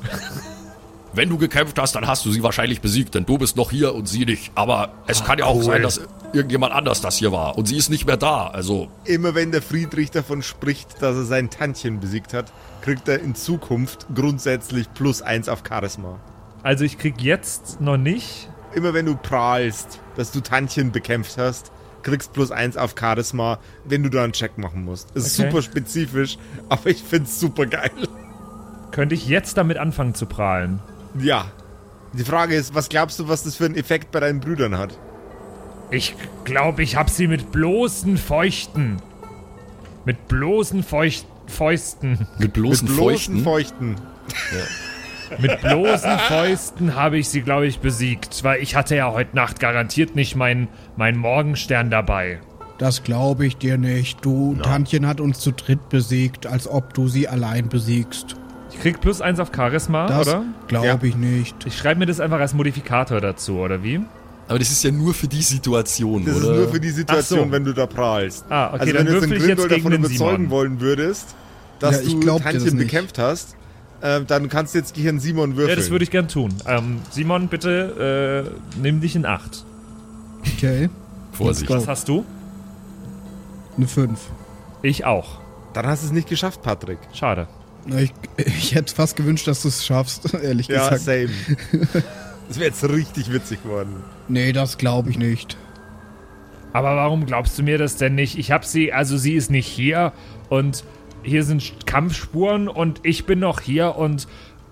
[1.15, 3.95] Wenn du gekämpft hast, dann hast du sie wahrscheinlich besiegt, denn du bist noch hier
[3.95, 4.51] und sie nicht.
[4.55, 5.65] Aber es Ah, kann ja auch cool.
[5.65, 6.01] sein, dass
[6.33, 7.57] irgendjemand anders das hier war.
[7.59, 8.47] Und sie ist nicht mehr da.
[8.49, 12.51] Also, Immer wenn der Friedrich davon spricht, dass er sein Tantchen besiegt hat,
[12.81, 16.19] kriegt er in Zukunft grundsätzlich plus eins auf Charisma.
[16.63, 18.49] Also ich krieg jetzt noch nicht.
[18.75, 21.73] Immer wenn du prahlst, dass du Tantchen bekämpft hast,
[22.03, 25.11] kriegst plus eins auf Charisma, wenn du da einen Check machen musst.
[25.13, 25.49] Ist Okay.
[25.51, 27.91] super spezifisch, aber ich find's super geil.
[28.91, 30.81] Könnte ich jetzt damit anfangen zu prahlen?
[31.19, 31.47] Ja.
[32.13, 34.99] Die Frage ist, was glaubst du, was das für einen Effekt bei deinen Brüdern hat?
[35.91, 39.01] Ich glaube, ich hab sie mit bloßen Feuchten.
[40.05, 42.27] Mit bloßen Feucht Fäusten.
[42.39, 43.97] mit bloßen Mit bloßen Feuchten.
[43.97, 43.97] Feuchten.
[45.39, 48.45] Mit bloßen Fäusten habe ich sie, glaube ich, besiegt.
[48.45, 52.41] Weil ich hatte ja heute Nacht garantiert nicht meinen mein Morgenstern dabei.
[52.79, 54.25] Das glaube ich dir nicht.
[54.25, 58.35] Du, Tantchen hat uns zu dritt besiegt, als ob du sie allein besiegst.
[58.73, 60.45] Ich krieg plus eins auf Charisma, Das oder?
[60.67, 60.99] glaube Ja.
[61.03, 61.55] ich nicht.
[61.67, 64.01] Ich schreibe mir das einfach als Modifikator dazu, oder wie?
[64.49, 66.51] Aber das ist ja nur für die Situation, Das oder?
[66.53, 67.53] ist nur für die Situation, so.
[67.53, 68.45] wenn du da prahlst.
[68.49, 70.51] Ah, okay, also dann wenn du jetzt jetzt Grindel davon überzeugen Simon.
[70.51, 71.35] wollen würdest,
[71.79, 72.79] dass Ja, ich du das Tantchen nicht.
[72.79, 73.55] bekämpft hast,
[74.03, 75.71] äh, dann kannst du jetzt gegen Simon würfeln.
[75.71, 76.53] Ja, das würde ich gern tun.
[76.67, 79.65] Ähm, Simon, bitte äh, nimm dich in Acht.
[80.57, 80.91] Okay.
[81.33, 81.71] Vorsicht.
[81.71, 82.25] Was hast du?
[83.77, 84.19] Eine 5.
[84.83, 85.39] Ich auch.
[85.73, 86.99] Dann hast du es nicht geschafft, Patrick.
[87.15, 87.47] Schade.
[87.87, 91.03] Na, Ich, ich hätte fast gewünscht, dass du es schaffst, ehrlich Ja, gesagt.
[91.03, 91.29] same.
[92.49, 94.03] Das wäre jetzt richtig witzig geworden.
[94.29, 95.57] Nee, das glaube ich nicht.
[96.75, 98.37] Aber warum glaubst du mir das denn nicht?
[98.37, 100.13] Ich habe sie, also sie ist nicht hier
[100.51, 100.85] und
[101.23, 104.27] hier sind Kampfspuren und ich bin noch hier und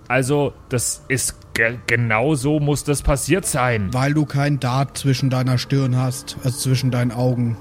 [0.08, 3.92] also das ist ge genau so muss das passiert sein.
[3.92, 7.56] Weil du kein Dart zwischen deiner Stirn hast, also zwischen deinen Augen.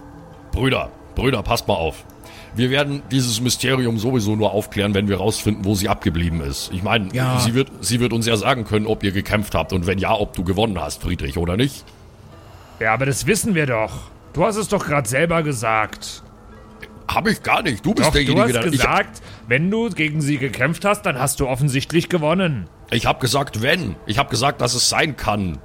[0.52, 2.04] Brüder, Brüder, passt mal auf.
[2.56, 6.71] Wir werden dieses Mysterium sowieso nur aufklären, wenn wir rausfinden, wo sie abgeblieben ist.
[6.73, 7.39] Ich meine, Ja.
[7.39, 10.13] sie, wird, sie wird uns ja sagen können, ob ihr gekämpft habt und wenn ja,
[10.15, 11.86] ob du gewonnen hast, Friedrich, oder nicht.
[12.80, 13.91] Ja, aber das wissen wir doch.
[14.34, 16.23] Du hast es doch gerade selber gesagt.
[17.13, 17.86] Hab ich gar nicht.
[17.86, 18.65] Du bist Doch, du derjenige, hast der.
[18.67, 22.67] Ich, gesagt, wenn du gegen sie gekämpft hast, dann hast du offensichtlich gewonnen.
[22.91, 23.95] ich habe gesagt, wenn.
[24.06, 25.58] Ich habe gesagt, dass es sein kann.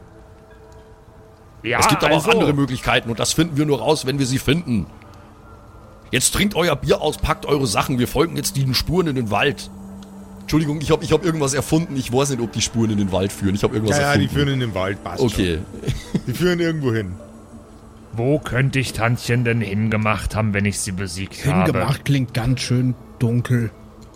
[1.62, 4.18] Ja, es gibt aber also, auch andere Möglichkeiten und das finden wir nur raus, wenn
[4.18, 4.86] wir sie finden.
[6.10, 7.98] Jetzt trinkt euer Bier aus, packt eure Sachen.
[7.98, 9.70] Wir folgen jetzt diesen Spuren in den Wald.
[10.42, 11.96] Entschuldigung, ich habe ich hab irgendwas erfunden.
[11.96, 13.54] Ich weiß nicht, ob die Spuren in den Wald führen.
[13.54, 14.34] Ich habe irgendwas Ja, ja, die erfunden.
[14.34, 15.58] führen in den Wald, passt okay.
[15.82, 16.22] schon.
[16.26, 17.14] Die führen irgendwo hin.
[18.16, 21.64] Wo könnte ich Tantchen denn hingemacht haben, wenn ich sie besiegt habe?
[21.64, 23.70] Hingemacht klingt ganz schön dunkel.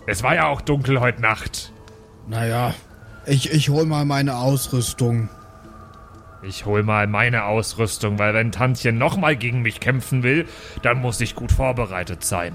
[0.07, 1.73] Es war ja auch dunkel heute Nacht.
[2.25, 2.73] Naja,
[3.25, 5.27] ich, ich hol mal meine Ausrüstung.
[6.41, 10.47] Ich hol mal meine Ausrüstung, weil wenn Tantchen nochmal gegen mich kämpfen will,
[10.81, 12.53] dann muss ich gut vorbereitet sein.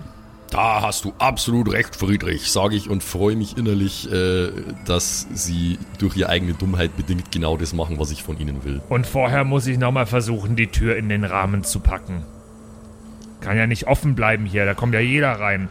[0.55, 2.49] Da hast du absolut recht, Friedrich.
[2.53, 4.53] Sage ich und freue mich innerlich, äh,
[4.87, 8.81] dass sie durch ihre eigene Dummheit bedingt genau das machen, was ich von ihnen will.
[8.89, 12.23] Und vorher muss ich nochmal versuchen, die Tür in den Rahmen zu packen.
[13.41, 15.69] Kann ja nicht offen bleiben hier, da kommt ja jeder rein.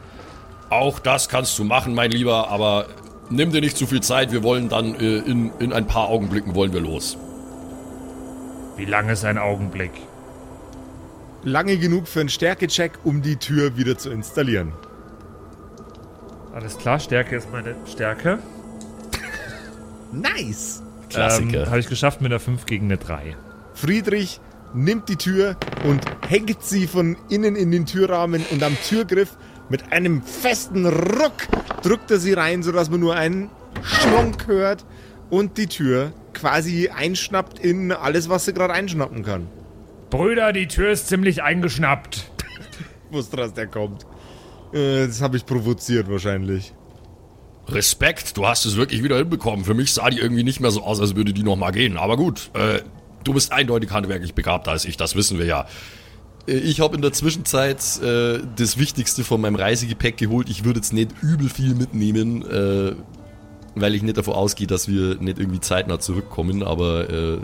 [0.70, 2.88] Auch das kannst du machen, mein Lieber, aber
[3.30, 4.34] nimm dir nicht zu viel Zeit.
[4.34, 7.18] Wir wollen dann äh, in, in ein paar Augenblicken wollen wir los.
[8.76, 9.92] Wie lang ist ein Augenblick?
[11.44, 14.74] Lange genug für einen Stärkecheck, um die Tür wieder zu installieren.
[16.54, 18.40] Alles klar, Stärke ist meine Stärke.
[20.12, 20.84] Nice!
[21.10, 21.64] Klassiker.
[21.64, 23.36] Ähm, Habe ich geschafft mit einer 5 gegen eine 3.
[23.74, 24.40] Friedrich
[24.74, 29.36] nimmt die Tür und hängt sie von innen in den Türrahmen und am Türgriff
[29.70, 31.48] mit einem festen Ruck
[31.84, 33.50] drückt er sie rein, sodass man nur einen
[33.84, 34.86] Schlonk hört
[35.30, 39.48] und die Tür quasi einschnappt in alles, was sie gerade einschnappen kann.
[40.14, 42.30] Brüder, die Tür ist ziemlich eingeschnappt.
[43.10, 44.08] Ich wusste, dass der kommt.
[44.74, 46.74] Äh, das habe ich provoziert wahrscheinlich.
[47.68, 49.66] Respekt, du hast es wirklich wieder hinbekommen.
[49.66, 51.98] Für mich sah die irgendwie nicht mehr so aus, als würde die noch mal gehen.
[51.98, 52.82] Aber gut, äh,
[53.24, 55.68] du bist eindeutig handwerklich begabter als ich, das wissen wir ja.
[56.48, 60.50] Äh, Ich habe in der Zwischenzeit äh, das Wichtigste von meinem Reisegepäck geholt.
[60.50, 62.96] Ich würde jetzt nicht übel viel mitnehmen, äh,
[63.76, 66.64] weil ich nicht davon ausgehe, dass wir nicht irgendwie zeitnah zurückkommen.
[66.64, 67.38] Aber äh,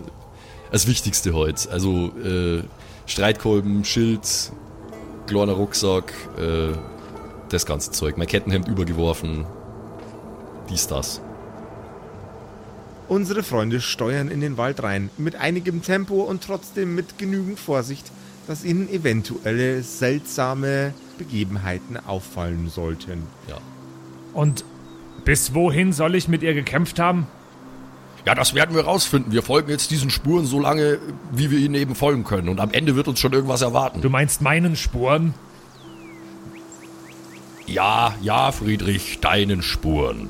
[0.72, 1.72] das Wichtigste heute.
[1.72, 2.64] Also äh,
[3.06, 4.52] Streitkolben, Schild,
[5.28, 6.74] kleiner Rucksack, äh,
[7.50, 8.18] das ganze Zeug.
[8.18, 9.46] Mein Kettenhemd übergeworfen.
[10.70, 11.22] Dies, das.
[13.08, 18.12] Unsere Freunde steuern in den Wald rein, mit einigem Tempo und trotzdem mit genügend Vorsicht,
[18.46, 23.24] dass ihnen eventuelle seltsame Begebenheiten auffallen sollten.
[23.48, 23.58] Ja.
[24.34, 24.64] Und
[25.26, 27.28] bis wohin soll ich mit ihr gekämpft haben?
[28.26, 29.32] Ja, das werden wir rausfinden.
[29.32, 31.00] Wir folgen jetzt diesen Spuren so lange,
[31.32, 32.50] wie wir ihnen eben folgen können.
[32.50, 34.02] Und am Ende wird uns schon irgendwas erwarten.
[34.02, 35.34] Du meinst meinen Spuren?
[37.66, 40.30] Ja, ja, Friedrich, deinen Spuren.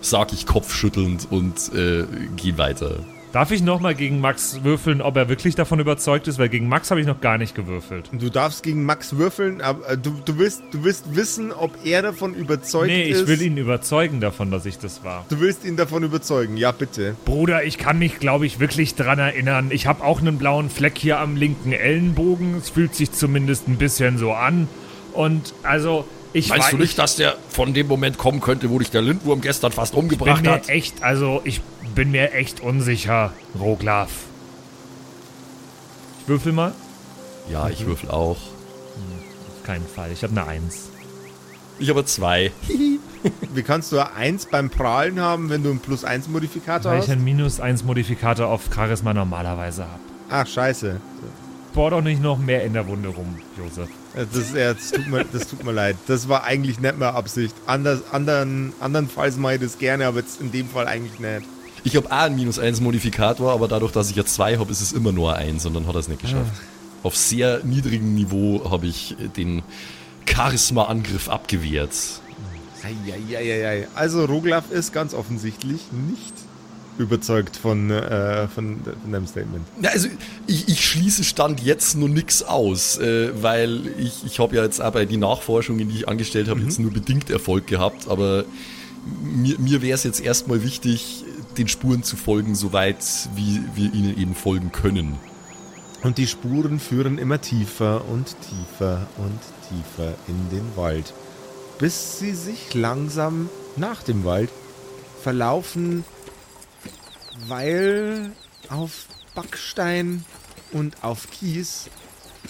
[0.00, 2.04] Sag ich kopfschüttelnd und äh,
[2.36, 3.00] geh weiter.
[3.38, 6.40] Darf ich nochmal gegen Max würfeln, ob er wirklich davon überzeugt ist?
[6.40, 8.10] Weil gegen Max habe ich noch gar nicht gewürfelt.
[8.10, 12.02] Du darfst gegen Max würfeln, aber äh, du, du, willst, du willst wissen, ob er
[12.02, 13.20] davon überzeugt Nee, ist.
[13.20, 15.24] ich will ihn überzeugen davon, dass ich das war.
[15.28, 17.14] Du willst ihn davon überzeugen, ja bitte.
[17.26, 19.68] Bruder, ich kann mich, glaube ich, wirklich dran erinnern.
[19.70, 22.56] Ich habe auch einen blauen Fleck hier am linken Ellenbogen.
[22.56, 24.66] Es fühlt sich zumindest ein bisschen so an.
[25.12, 28.78] Und also, ich Meinst war, du nicht, dass der von dem Moment kommen könnte, wo
[28.78, 30.68] dich der Lindwurm gestern fast ich bin umgebracht mir hat?
[30.68, 31.60] echt, also ich
[31.94, 34.10] bin mir echt unsicher, Roglaf.
[36.22, 36.72] Ich würfel mal.
[37.50, 38.36] Ja, ich würfel auch.
[38.36, 40.10] Auf keinen Fall.
[40.12, 40.90] Ich habe eine Eins.
[41.78, 42.52] Ich aber zwei.
[43.54, 46.98] Wie kannst du eine 1 beim Prahlen haben, wenn du einen Plus 1 Modifikator Weil
[46.98, 47.12] ich hast?
[47.12, 50.00] einen Minus 1 Modifikator auf Charisma normalerweise habe.
[50.30, 51.00] Ach, scheiße.
[51.72, 53.88] Bohr doch nicht noch mehr in der Wunde rum, Josef.
[54.14, 55.96] Äh, Das, ja, das, tut mir, das tut mir leid.
[56.06, 57.54] Das war eigentlich nicht mehr Absicht.
[57.66, 61.46] Anders, anderen, andernfalls mache ich das gerne, aber jetzt in dem Fall eigentlich nicht.
[61.84, 64.80] Ich habe auch einen minus 1 Modifikator, aber dadurch, dass ich jetzt zwei habe, ist
[64.80, 66.52] es immer nur eins und dann hat er es nicht geschafft.
[67.02, 69.62] Auf sehr niedrigem Niveau habe ich äh, den
[70.28, 71.92] Charisma-Angriff abgewehrt.
[72.82, 73.88] Eieieiei.
[73.94, 76.34] Also Roglaf ist ganz offensichtlich nicht
[76.98, 79.66] überzeugt von, äh, von, von deinem Statement.
[79.80, 80.08] Ja, also
[80.46, 84.80] ich, ich schließe Stand jetzt nur nix aus, äh, weil ich, ich habe ja jetzt
[84.80, 88.44] auch bei die Nachforschungen, die ich angestellt habe, jetzt nur bedingt Erfolg gehabt, aber
[89.22, 91.24] mir, mir wäre es jetzt erstmal wichtig,
[91.56, 95.16] den Spuren zu folgen, soweit wie wir ihnen eben folgen können.
[96.02, 101.12] Und die Spuren führen immer tiefer und tiefer und tiefer in den Wald,
[101.78, 104.50] bis sie sich langsam nach dem Wald
[105.22, 106.04] verlaufen,
[107.46, 108.32] weil
[108.68, 110.24] auf Backstein
[110.72, 111.88] und auf Kies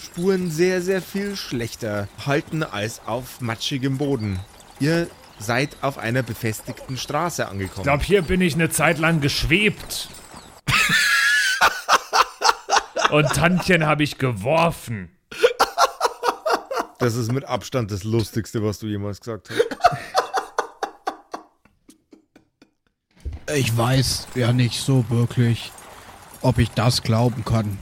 [0.01, 4.39] Spuren sehr, sehr viel schlechter halten als auf matschigem Boden.
[4.79, 5.07] Ihr
[5.39, 7.79] seid auf einer befestigten Straße angekommen.
[7.79, 10.09] Ich glaube, hier bin ich eine Zeit lang geschwebt.
[13.11, 15.09] Und Tantchen habe ich geworfen.
[16.99, 19.78] das ist mit Abstand das Lustigste, was du jemals gesagt hast.
[23.55, 25.71] Ich weiß ja nicht so wirklich,
[26.41, 27.77] ob ich das glauben kann.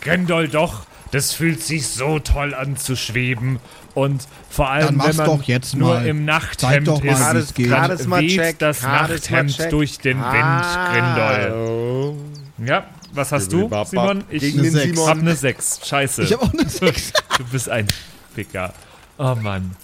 [0.00, 3.58] Grendol doch, das fühlt sich so toll an zu schweben.
[3.94, 6.06] Und vor allem, wenn man doch jetzt nur mal.
[6.06, 7.70] im Nachthemd doch mal, ist, wie Charis- es geht.
[7.72, 8.82] dann Charisma-Check, weht das.
[8.82, 11.50] Nachthemd durch den Wind, Grindol.
[11.50, 12.16] Hallo.
[12.64, 13.68] Ja, was hast du.
[13.86, 14.22] Simon?
[14.30, 14.88] Ich Gegen Eine den Sechs.
[14.94, 15.08] Simon.
[15.08, 15.80] hab eine 6.
[15.84, 16.22] Scheiße.
[16.22, 17.12] Ich habe auch eine 6.
[17.38, 17.88] Du bist ein
[18.34, 18.72] Ficker.
[19.18, 19.74] Oh Mann.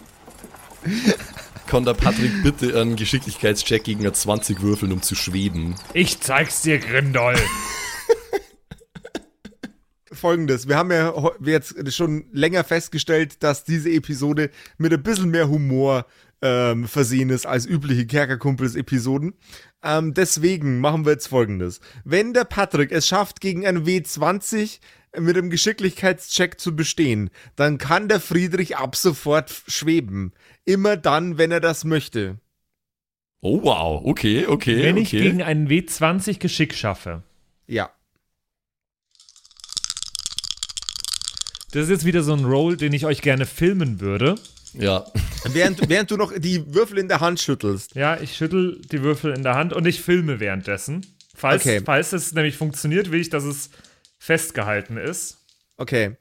[1.66, 5.74] Kann der Patrick bitte einen Geschicklichkeitscheck gegen eine 20 würfeln, um zu schweben?
[5.94, 7.34] Ich zeig's dir, Grindol.
[10.12, 11.12] Folgendes, wir haben ja
[11.44, 16.06] jetzt schon länger festgestellt, dass diese Episode mit ein bisschen mehr Humor
[16.42, 19.34] ähm, versehen ist als übliche Kerkerkumpels-Episoden.
[19.82, 21.80] Ähm, deswegen machen wir jetzt folgendes.
[22.04, 24.80] Wenn der Patrick es schafft, gegen einen W20
[25.18, 30.32] mit einem Geschicklichkeitscheck zu bestehen, dann kann der Friedrich ab sofort schweben.
[30.64, 32.38] Immer dann, wenn er das möchte.
[33.40, 35.22] Oh wow, okay, okay, Wenn ich okay.
[35.22, 37.22] gegen einen W20 Geschick schaffe.
[37.66, 37.90] Ja.
[41.70, 44.36] Das ist jetzt wieder so ein Roll, den ich euch gerne filmen würde.
[44.78, 45.04] Ja,
[45.44, 47.94] Während, während du noch die Würfel in der Hand schüttelst.
[47.94, 51.06] Ja, ich schüttel die Würfel in der Hand und ich filme währenddessen.
[51.34, 51.82] Falls, Okay.
[51.84, 53.70] falls es nämlich funktioniert, will ich, dass es
[54.18, 55.38] festgehalten ist.
[55.76, 56.16] Okay.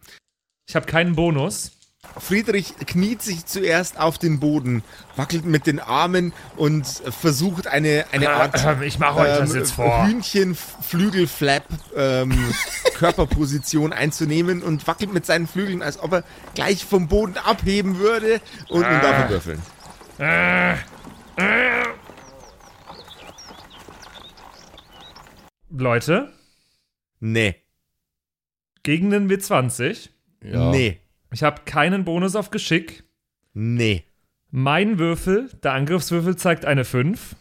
[0.67, 1.74] Ich habe keinen Bonus.
[2.19, 4.83] Friedrich kniet sich zuerst auf den Boden,
[5.15, 9.71] wackelt mit den Armen und versucht eine, eine Art Ähm, ich mache euch das jetzt
[9.73, 10.07] vor.
[10.07, 11.65] Hühnchenflügelflap
[11.95, 12.31] ähm,
[12.95, 18.39] Körperposition einzunehmen und wackelt mit seinen Flügeln, als ob er gleich vom Boden abheben würde
[18.69, 19.61] und nun darf er würfeln.
[25.69, 26.31] Leute,
[27.19, 27.55] Nee.
[28.83, 30.09] gegen den W20.
[30.43, 30.69] Ja.
[30.69, 30.99] Nee.
[31.35, 33.03] Ich habe keinen Bonus auf Geschick.
[33.51, 34.05] Nee.
[34.51, 37.35] Mein Würfel, der Angriffswürfel, zeigt eine 5.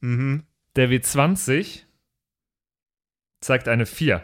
[0.00, 0.44] Mhm.
[0.76, 1.84] Der W20
[3.40, 4.22] zeigt eine 4.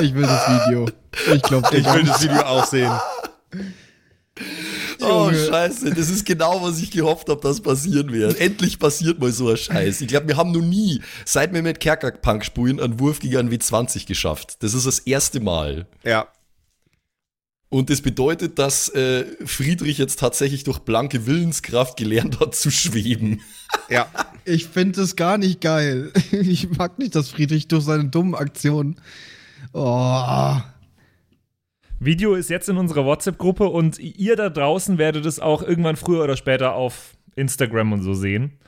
[0.00, 0.88] Ich will das Video.
[1.34, 2.96] Ich glaube, Ich will das Video auch sehen.
[5.10, 5.94] Oh, scheiße.
[5.94, 8.40] Das ist genau, was ich gehofft habe, dass passieren wird.
[8.40, 10.00] Endlich passiert mal so ein Scheiß.
[10.00, 13.50] Ich glaube, wir haben noch nie, seit wir mit Kerkerpunk spielen, einen Wurf gegen einen
[13.50, 14.62] W20 geschafft.
[14.62, 15.86] Das ist das erste Mal.
[16.04, 16.28] Ja.
[17.70, 23.40] Und das bedeutet, dass äh, Friedrich jetzt tatsächlich durch blanke Willenskraft gelernt hat zu schweben.
[23.90, 24.06] Ja.
[24.46, 26.10] Ich finde es gar nicht geil.
[26.30, 28.98] Ich mag nicht, dass Friedrich durch seine dummen Aktionen.
[29.74, 30.56] Oh.
[32.00, 36.22] Video ist jetzt in unserer WhatsApp-Gruppe und ihr da draußen werdet es auch irgendwann früher
[36.24, 38.58] oder später auf Instagram und so sehen.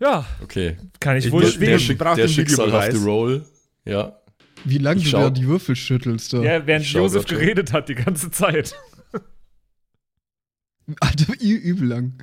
[0.00, 0.76] Ja, Okay.
[1.00, 1.66] kann ich Ich wohl schweben.
[1.72, 2.98] der Schick, der schicksalhafte.
[3.04, 3.44] Roll.
[3.84, 4.18] Ja.
[4.64, 6.32] Wie lange du da die Würfel schüttelst.
[6.32, 6.42] Du.
[6.42, 8.74] Ja, während Josef geredet hat die ganze Zeit.
[11.00, 12.14] Alter, übel lang.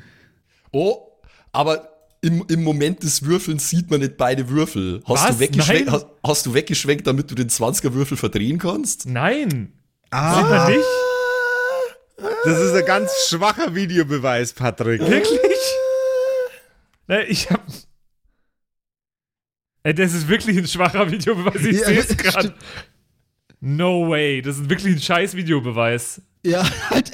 [0.72, 0.98] Oh,
[1.52, 1.90] aber
[2.22, 5.02] im, im Moment des Würfelns sieht man nicht beide Würfel.
[5.06, 5.28] Hast, Was?
[5.38, 5.94] du weggeschwenkt, Nein.
[5.96, 9.06] hast, hast du weggeschwenkt, damit du den 20er-Würfel verdrehen kannst?
[9.08, 9.74] Nein.
[10.12, 10.36] Ah.
[10.36, 10.86] Sieht man nicht?
[12.46, 15.00] Das ist ein ganz schwacher Videobeweis, Patrick.
[15.02, 15.40] Wirklich?
[17.08, 17.64] Ne, ich hab.
[19.84, 21.64] Ey, das ist wirklich ein schwacher Videobeweis.
[21.64, 22.54] Ich Ja, sehe es gerade.
[23.62, 24.42] No way.
[24.42, 26.22] Das ist wirklich ein scheiß Videobeweis.
[26.46, 27.12] Ja, halt.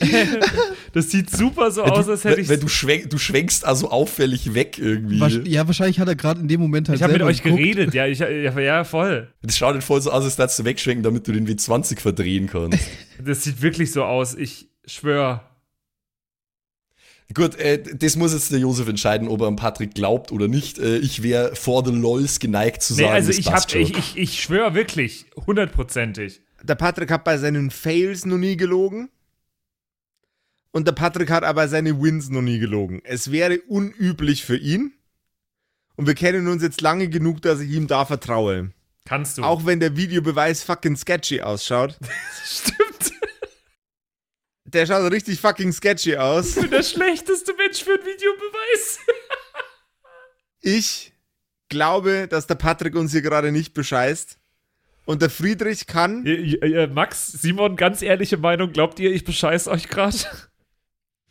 [0.92, 2.48] Das sieht super so aus, du, als hätte wenn, ich.
[2.48, 5.20] wenn du, schwenk, du schwenkst also auffällig weg irgendwie.
[5.20, 7.60] Wasch- Ja, wahrscheinlich hat er gerade in dem Moment halt ich habe mit euch geguckt.
[7.62, 8.28] geredet, ja, ich, ja,
[8.58, 9.28] ja, voll.
[9.42, 12.46] Das schaut nicht voll so aus, als darfst du wegschwenken, damit du den W20 verdrehen
[12.46, 12.78] kannst.
[13.24, 14.34] Das sieht wirklich so aus.
[14.34, 15.42] Ich schwör.
[17.34, 20.78] Gut, äh, das muss jetzt der Josef entscheiden, ob er an Patrick glaubt oder nicht.
[20.78, 23.96] Äh, ich wäre vor the LOLs geneigt zu Nee, sagen, also das ich hab, ich,
[23.98, 26.40] ich, ich schwör wirklich, hundertprozentig.
[26.62, 29.08] Der Patrick hat bei seinen Fails noch nie gelogen.
[30.76, 33.00] Und der Patrick hat aber seine Wins noch nie gelogen.
[33.02, 34.92] Es wäre unüblich für ihn.
[35.94, 38.72] Und wir kennen uns jetzt lange genug, dass ich ihm da vertraue.
[39.06, 39.42] Kannst du.
[39.42, 41.96] Auch wenn der Videobeweis fucking sketchy ausschaut.
[42.44, 43.14] Stimmt.
[44.66, 46.48] Der schaut richtig fucking sketchy aus.
[46.48, 48.98] Ich bin der schlechteste Mensch für einen Videobeweis.
[50.60, 51.14] Ich
[51.70, 54.36] glaube, dass der Patrick uns hier gerade nicht bescheißt.
[55.06, 56.22] Und der Friedrich kann.
[56.92, 60.18] Max, Simon, ganz ehrliche Meinung, glaubt ihr, ich bescheiß euch gerade?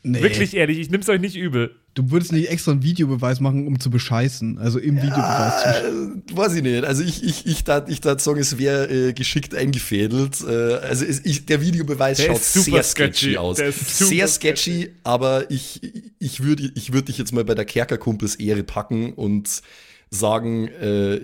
[0.07, 1.75] Nee, Wirklich ehrlich, ich nehm's euch nicht übel.
[1.95, 4.59] Du würdest nicht extra einen Videobeweis machen, um zu bescheißen.
[4.59, 6.83] Also im Videobeweis zu weiß ich nicht.
[6.83, 10.41] Also ich, ich, ich tat, ich tat sagen, es wäre äh, geschickt eingefädelt.
[10.47, 13.13] Äh, also es, ich, der Videobeweis Der schaut ist super sehr sketchy.
[13.13, 13.57] sketchy aus.
[13.57, 15.81] Der ist super Sehr sketchy, aber ich,
[16.19, 19.61] ich würde ich würd dich jetzt mal bei der Kerkerkumpels Ehre packen und
[20.11, 21.21] sagen, äh,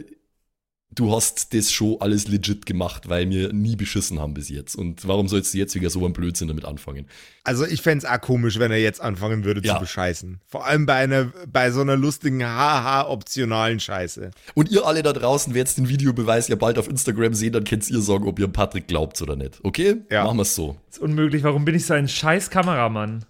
[0.93, 4.75] du hast das schon alles legit gemacht, weil wir nie beschissen haben bis jetzt.
[4.75, 7.05] Und warum sollst du jetzt wieder so einen Blödsinn damit anfangen?
[7.43, 9.75] Also ich fände es auch komisch, wenn er jetzt anfangen würde Ja.
[9.75, 10.39] zu bescheißen.
[10.47, 14.31] Vor allem bei einer, bei so einer lustigen Haha-optionalen Scheiße.
[14.53, 17.89] Und ihr alle da draußen werdet den Videobeweis ja bald auf Instagram sehen, dann könnt
[17.89, 19.59] ihr sagen, ob ihr Patrick glaubt oder nicht.
[19.63, 19.95] Okay?
[20.11, 20.25] Ja.
[20.25, 20.77] Machen wir es so.
[20.87, 21.43] Das ist unmöglich.
[21.43, 23.25] Warum bin ich so ein scheiß Kameramann?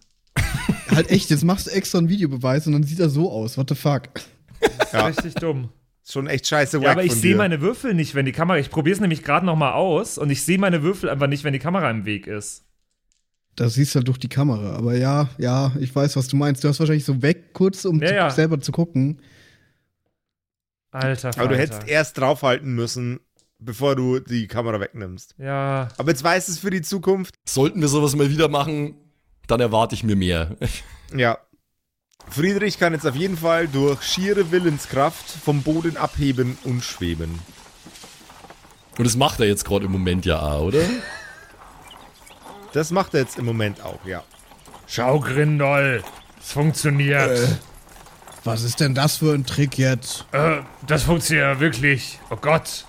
[0.90, 3.58] Halt echt, jetzt machst du extra einen Videobeweis und dann sieht er so aus.
[3.58, 4.10] What the fuck?
[4.92, 5.06] Ja.
[5.06, 5.70] Richtig dumm.
[6.12, 8.58] Schon echt scheiße Ja, aber ich sehe meine Würfel nicht, wenn die Kamera.
[8.60, 11.44] Ich probiere es nämlich gerade noch mal aus und ich sehe meine Würfel einfach nicht,
[11.46, 12.66] wenn die Kamera im Weg ist.
[13.56, 14.76] Das siehst du halt durch die Kamera.
[14.76, 16.64] Aber ja, ja, ich weiß, was du meinst.
[16.64, 18.30] Du hast wahrscheinlich so weg, kurz, um Ja, zu, ja.
[18.30, 19.22] selber zu gucken.
[20.92, 23.22] Alter, Aber du hättest erst draufhalten müssen,
[23.60, 25.36] bevor du die Kamera wegnimmst.
[25.38, 27.36] Ja, Aber jetzt weißt du es für die Zukunft.
[27.48, 28.96] Sollten wir sowas mal wieder machen,
[29.48, 30.58] dann erwarte ich mir mehr.
[31.16, 31.38] Ja.
[32.30, 37.40] Friedrich kann jetzt auf jeden Fall durch schiere Willenskraft vom Boden abheben und schweben.
[38.98, 40.84] Und das macht er jetzt gerade im Moment ja auch, oder?
[42.74, 44.24] Das macht er jetzt im Moment auch, ja.
[44.88, 46.04] Schau, Grindol.
[46.40, 47.60] Es funktioniert.
[48.44, 50.26] Was ist denn das für ein Trick jetzt?
[50.32, 52.20] Äh, das funktioniert wirklich.
[52.30, 52.86] Oh Gott.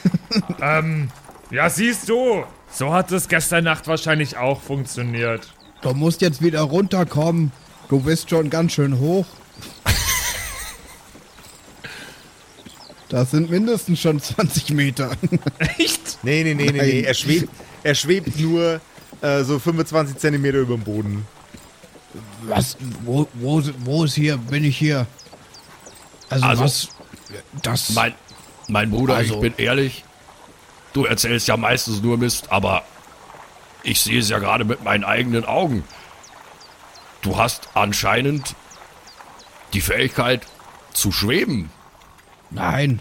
[0.60, 1.10] ähm,
[1.50, 2.44] ja, siehst du.
[2.70, 5.52] So hat es gestern Nacht wahrscheinlich auch funktioniert.
[5.82, 7.52] Du musst jetzt wieder runterkommen.
[7.92, 9.26] Du bist schon ganz schön hoch.
[13.10, 15.10] Das sind mindestens schon 20 Meter.
[15.76, 16.18] Echt?
[16.22, 16.78] Nee, nee, nee, nee, nee.
[16.78, 17.04] Nein.
[17.04, 17.48] Er schwebt,
[17.82, 18.80] er schwebt nur
[19.20, 21.26] äh, so 25 Zentimeter über dem Boden.
[22.44, 22.78] Was?
[23.04, 24.38] Wo, wo, wo ist hier?
[24.38, 25.06] Bin ich hier?
[26.30, 26.88] Also, Also, was?
[27.62, 27.90] Das.
[27.90, 28.14] Mein,
[28.68, 30.02] mein Bruder, Also- ich bin ehrlich,
[30.94, 32.84] du erzählst ja meistens nur Mist, aber
[33.82, 35.84] ich sehe es ja gerade mit meinen eigenen Augen.
[37.22, 38.54] Du hast anscheinend
[39.72, 40.42] die Fähigkeit
[40.92, 41.70] zu schweben.
[42.50, 43.00] Nein.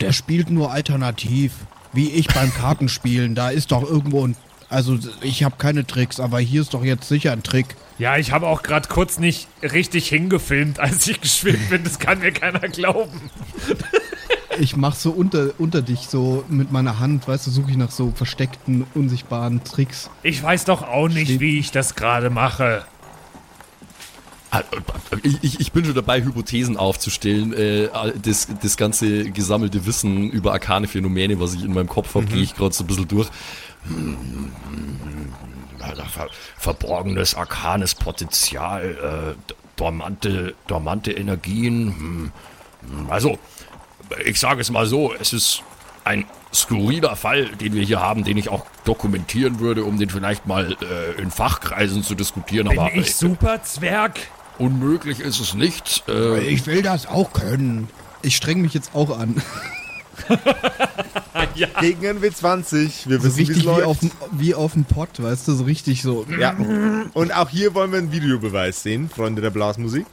[0.00, 1.52] Der spielt nur alternativ.
[1.94, 3.34] Wie ich beim Kartenspielen.
[3.34, 4.36] Da ist doch irgendwo ein.
[4.68, 7.66] Also, ich habe keine Tricks, aber hier ist doch jetzt sicher ein Trick.
[7.98, 11.84] Ja, ich habe auch gerade kurz nicht richtig hingefilmt, als ich geschwimmt bin.
[11.84, 13.30] Das kann mir keiner glauben.
[14.58, 17.90] Ich mach so unter, unter dich, so mit meiner Hand, weißt du, suche ich nach
[17.90, 20.08] so versteckten, unsichtbaren Tricks.
[20.22, 22.84] Ich weiß doch auch nicht, Steht- wie ich das gerade mache.
[25.22, 27.54] Ich, ich, bin schon dabei, Hypothesen aufzustellen.
[27.54, 27.88] Äh,
[28.22, 32.42] das, das ganze gesammelte Wissen über arkane Phänomene, was ich in meinem Kopf habe, gehe
[32.42, 33.28] ich gerade so ein bisschen durch.
[36.10, 36.28] Ver
[36.58, 42.32] verborgenes, arkanes Potenzial, äh, dormante, dormante Energien.
[42.82, 43.38] Hm, Also,
[44.24, 45.62] ich sage es mal so, es ist
[46.04, 50.46] ein skurriler Fall, den wir hier haben, den ich auch dokumentieren würde, um den vielleicht
[50.46, 52.68] mal äh, in Fachkreisen zu diskutieren.
[52.68, 54.20] Bin aber ich äh, super Zwerg?
[54.62, 56.04] Unmöglich ist es nicht.
[56.08, 57.88] Äh, Ich will das auch können.
[58.22, 59.42] Ich streng mich jetzt auch an.
[61.80, 63.08] Gegen einen W20.
[63.08, 63.86] Wir So wissen, richtig wie läuft.
[63.86, 66.24] auf, dem, wie auf dem Pott, weißt du, so richtig so.
[66.38, 66.54] Ja.
[67.14, 70.06] Und auch hier wollen wir einen Videobeweis sehen, Freunde der Blasmusik.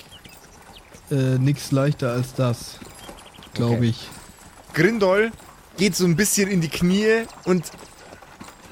[1.11, 2.79] Äh, nix leichter als das,
[3.53, 3.85] glaube Okay.
[3.89, 4.07] ich.
[4.73, 5.31] Grindol
[5.77, 7.65] geht so ein bisschen in die Knie und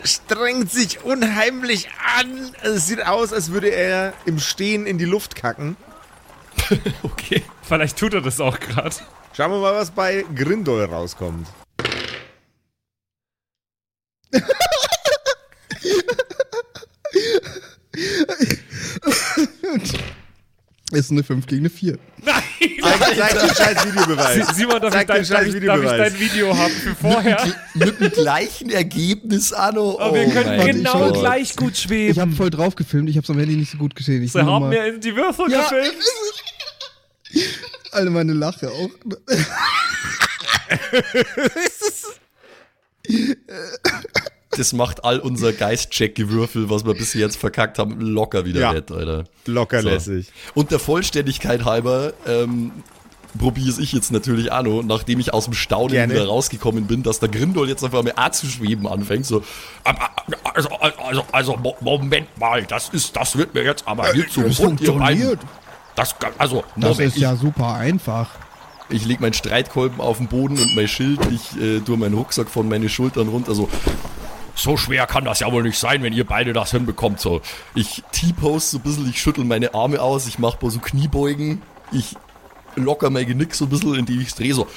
[0.03, 2.55] strengt sich unheimlich an.
[2.63, 5.77] Es sieht aus, als würde er im Stehen in die Luft kacken.
[7.03, 7.43] Okay.
[7.61, 8.95] Vielleicht tut er das auch gerade.
[9.33, 11.47] Schauen wir mal, was bei Grindol rauskommt.
[20.93, 21.97] Ist eine 5 gegen eine 4.
[22.23, 22.43] Nein!
[22.81, 24.55] Zeig, zeig den scheiß Videobeweis.
[24.55, 27.53] Simon, darf ich, Zeig dein, den darf, ich, darf ich dein Video haben für vorher?
[27.73, 29.99] Mit dem gleichen Ergebnis, Anno.
[29.99, 31.19] Aber wir Oh können genau Gott.
[31.19, 32.31] gleich gut Ich habe schweben.
[32.33, 34.23] voll drauf gefilmt, ich habe am Handy nicht so gut gesehen.
[34.23, 35.61] Ich Sie haben mal- mir in die Würfel Ja.
[35.63, 35.97] gefilmt.
[37.91, 38.89] alle meine Lache auch.
[44.57, 48.73] Das macht all unser Geistcheck-Gewürfel, was wir bis jetzt verkackt haben, locker wieder Ja.
[48.73, 49.25] wett, Alter.
[49.45, 49.89] Locker So.
[49.89, 50.27] lässig.
[50.55, 52.71] Und der Vollständigkeit halber ähm,
[53.37, 56.13] probiere es ich jetzt natürlich auch noch, nachdem ich aus dem Staunen Gerne.
[56.13, 59.25] wieder rausgekommen bin, dass der Grindol jetzt auf einmal auch zu schweben anfängt.
[59.27, 59.43] So,
[60.53, 64.41] also, also, also, Mo- Moment mal, das ist, das wird mir jetzt aber hier zu
[64.41, 65.39] Das bunt, funktioniert.
[65.95, 68.29] Das, also, Das Moment, ist ja super einfach.
[68.89, 72.49] ich lege meinen Streitkolben auf den Boden und mein Schild, ich äh, tue meinen Rucksack
[72.49, 73.53] von meinen Schultern runter.
[73.53, 73.67] So,
[74.57, 77.19] so schwer kann das ja wohl nicht sein, wenn ihr beide das hinbekommt.
[77.19, 77.41] So,
[77.75, 82.15] ich T-Pose so ein bisschen, ich schüttel meine Arme aus, ich mache so Kniebeugen, ich
[82.75, 84.67] locker mein Genick so ein bisschen, indem ich drehe so.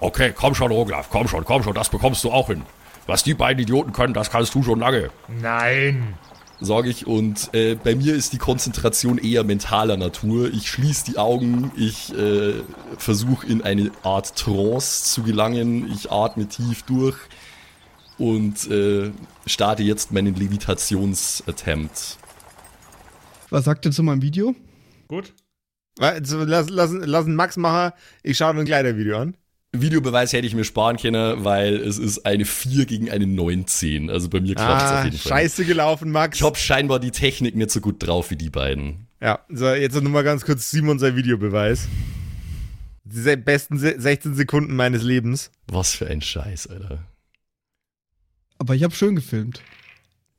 [0.00, 2.62] okay, komm schon, Roglaf, komm schon, komm schon, das bekommst du auch hin.
[3.06, 5.10] Was die beiden Idioten können, das kannst du schon lange.
[5.26, 6.14] Nein.
[6.60, 7.06] sage ich.
[7.06, 10.52] Und äh, bei mir ist die Konzentration eher mentaler Natur.
[10.52, 12.62] Ich schließe die Augen, ich äh,
[12.98, 17.16] versuche in eine Art Trance zu gelangen, ich atme tief durch
[18.20, 19.10] und äh,
[19.46, 22.18] starte jetzt meinen Levitationsattempt.
[23.50, 24.54] Was sagt ihr zu meinem Video?
[25.08, 25.32] Gut.
[25.98, 27.92] Also, lass, lass, lass einen Max machen.
[28.22, 29.36] Ich schaue ein Kleidervideo an.
[29.72, 34.10] Videobeweis hätte ich mir sparen können, weil es ist eine 4 gegen eine 19.
[34.10, 35.30] Also bei mir klappt es auf Ah, jeden Fall.
[35.30, 36.38] scheiße gelaufen, Max.
[36.38, 39.06] Ich habe scheinbar die Technik nicht so gut drauf wie die beiden.
[39.20, 41.86] Ja, so, jetzt noch mal ganz kurz Simon sein Videobeweis.
[43.04, 45.50] Die besten se 16 Sekunden meines Lebens.
[45.68, 47.04] Was für ein Scheiß, Alter.
[48.60, 49.62] Aber ich habe schön gefilmt.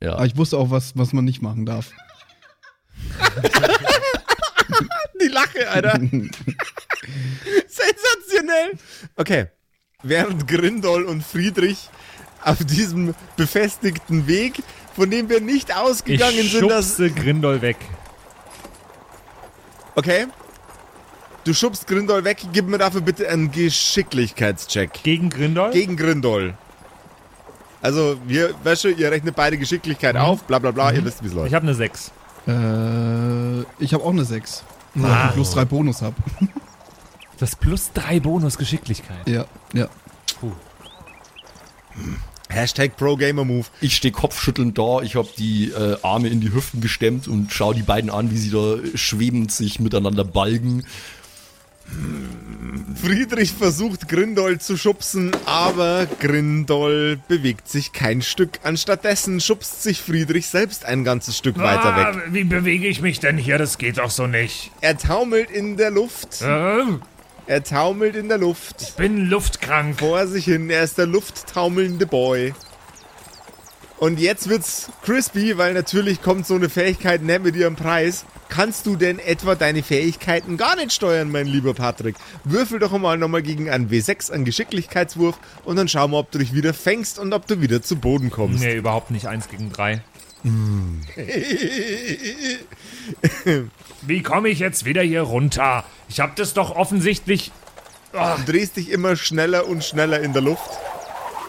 [0.00, 0.12] Ja.
[0.14, 1.90] Aber ich wusste auch, was, was man nicht machen darf.
[5.20, 5.98] Die Lache, Alter.
[7.66, 8.78] Sensationell.
[9.16, 9.46] Okay.
[10.04, 11.90] Während Grindol und Friedrich
[12.42, 14.62] auf diesem befestigten Weg,
[14.94, 16.96] von dem wir nicht Ich ausgegangen sind, dass.
[16.96, 17.76] schubse Grindol weg.
[19.96, 20.26] Okay.
[21.44, 25.02] Du schubst Grindol weg, gib mir dafür bitte einen Geschicklichkeitscheck.
[25.02, 25.72] Gegen Grindol?
[25.72, 26.54] Gegen Grindol.
[27.82, 31.34] Also, wir, Wäsche, ihr rechnet beide Geschicklichkeit auf, bla bla bla, ihr wisst, wie es
[31.34, 31.48] läuft.
[31.48, 32.12] ich habe eine 6.
[32.46, 34.64] Äh, ich habe auch eine 6.
[34.94, 36.16] Weil ich einen plus 3 Bonus habe.
[37.38, 39.28] Das plus 3 Bonus Geschicklichkeit.
[39.28, 39.88] Ja, ja.
[42.48, 43.66] Hashtag Pro Gamer Move.
[43.80, 47.74] Ich stehe kopfschüttelnd da, ich habe die äh, Arme in die Hüften gestemmt und schaue
[47.74, 50.84] die beiden an, wie sie da schwebend sich miteinander balgen.
[53.00, 58.60] Friedrich versucht Grindol zu schubsen, aber Grindol bewegt sich kein Stück.
[58.62, 62.22] Anstattdessen schubst sich Friedrich selbst ein ganzes Stück weiter Ah, weg.
[62.30, 63.58] Wie bewege ich mich denn hier?
[63.58, 64.70] Das geht doch so nicht.
[64.80, 66.42] Er taumelt in der Luft.
[66.42, 66.84] Äh,
[67.46, 68.96] Er taumelt in der Luft.
[68.96, 69.98] bin luftkrank.
[69.98, 70.70] Vor sich hin.
[70.70, 72.54] Er ist der lufttaumelnde Boy.
[74.02, 78.24] Und jetzt wird's crispy, weil natürlich kommt so eine Fähigkeit nicht mit ihrem Preis.
[78.48, 82.16] Kannst du denn etwa deine Fähigkeiten gar nicht steuern, mein lieber Patrick?
[82.42, 86.40] Würfel doch mal nochmal gegen einen W6 an Geschicklichkeitswurf und dann schauen wir, ob du
[86.40, 88.58] dich wieder fängst und ob du wieder zu Boden kommst.
[88.58, 89.28] Nee, überhaupt nicht.
[89.28, 90.02] Eins gegen drei.
[94.02, 95.84] Wie komme ich jetzt wieder hier runter?
[96.08, 97.52] Ich habe das doch offensichtlich.
[98.10, 98.18] Du
[98.50, 100.70] drehst dich immer schneller und schneller in der Luft.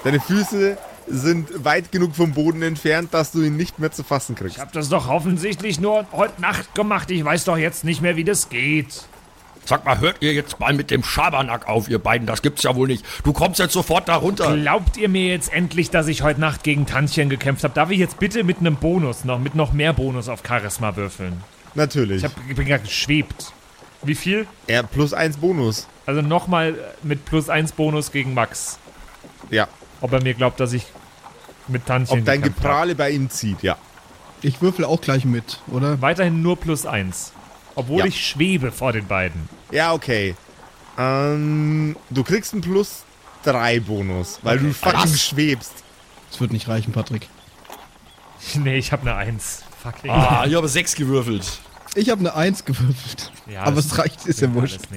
[0.04, 0.78] Deine Füße
[1.08, 4.56] sind weit genug vom Boden entfernt, dass du ihn nicht mehr zu fassen kriegst.
[4.56, 7.12] Ich habe das doch offensichtlich nur heute Nacht gemacht.
[7.12, 9.06] Ich weiß doch jetzt nicht mehr, wie das geht.
[9.66, 12.28] Sag mal, hört ihr jetzt mal mit dem Schabernack auf, ihr beiden?
[12.28, 13.06] Das gibt's ja wohl nicht.
[13.24, 14.56] Du kommst jetzt sofort da runter.
[14.58, 17.74] Glaubt ihr mir jetzt endlich, dass ich heute Nacht gegen Tantchen gekämpft habe?
[17.74, 21.42] Darf ich jetzt bitte mit einem Bonus noch, mit noch mehr Bonus auf Charisma würfeln?
[21.76, 22.18] Natürlich.
[22.18, 23.54] Ich, hab, ich bin gerade geschwebt.
[24.02, 24.48] Wie viel?
[24.68, 25.88] Er plus eins Bonus.
[26.06, 28.78] Also nochmal mit plus eins Bonus gegen Max.
[29.50, 29.70] Ja.
[30.04, 30.86] Ob er mir glaubt, dass ich
[31.68, 32.64] mit Tantchen Ob dein gekämpft hab.
[32.72, 33.78] Geprahle bei ihm zieht, ja.
[34.42, 36.02] Ich würfel auch gleich mit, oder?
[36.02, 37.32] Weiterhin nur plus eins.
[37.76, 38.06] Obwohl Ja.
[38.06, 39.48] ich schwebe vor den beiden.
[39.72, 40.36] Ja, okay.
[40.98, 43.04] Ähm, du kriegst einen plus
[43.44, 45.22] drei Bonus, weil du fucking Was?
[45.22, 45.74] schwebst.
[46.30, 47.30] Das wird nicht reichen, Patrick.
[48.56, 49.64] nee, ich habe eine Eins.
[49.82, 50.12] Fucking.
[50.12, 51.60] Ah, ich habe sechs gewürfelt.
[51.96, 53.32] Ich habe eine Eins gewürfelt.
[53.48, 54.82] Ja, Aber das es reicht, ist ja wurscht.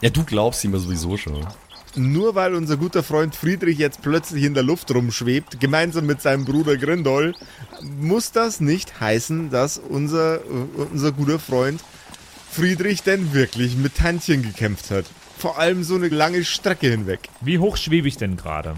[0.00, 1.46] Ja, du glaubst immer sowieso schon.
[1.94, 6.46] Nur weil unser guter Freund Friedrich jetzt plötzlich in der Luft rumschwebt, gemeinsam mit seinem
[6.46, 7.34] Bruder Grindol,
[7.82, 11.82] muss das nicht heißen, dass unser, äh, unser guter Freund
[12.50, 15.04] Friedrich denn wirklich mit Tantchen gekämpft hat.
[15.38, 17.20] Vor allem so eine lange Strecke hinweg.
[17.40, 18.76] Wie hoch schwebe ich denn gerade?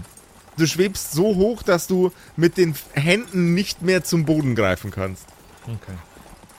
[0.57, 5.25] Du schwebst so hoch, dass du mit den Händen nicht mehr zum Boden greifen kannst.
[5.63, 5.97] Okay.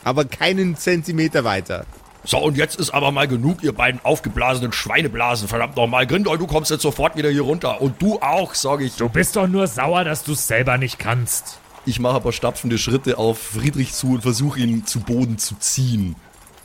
[0.04, 1.86] Aber keinen Zentimeter weiter.
[2.26, 5.46] So, und jetzt ist aber mal genug, ihr beiden aufgeblasenen Schweineblasen.
[5.46, 6.08] Verdammt nochmal.
[6.08, 7.80] Grindol, du kommst jetzt sofort wieder hier runter.
[7.80, 8.96] Und du auch, sag ich.
[8.96, 11.60] Du bist doch nur sauer, dass du es selber nicht kannst.
[11.86, 16.16] Ich mache aber stapfende Schritte auf Friedrich zu und versuche ihn zu Boden zu ziehen.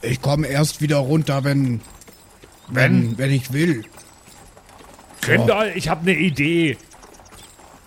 [0.01, 1.81] Ich komme erst wieder runter, wenn,
[2.67, 3.83] wenn, wenn ich will.
[5.21, 6.75] Grindol, ich habe eine Idee.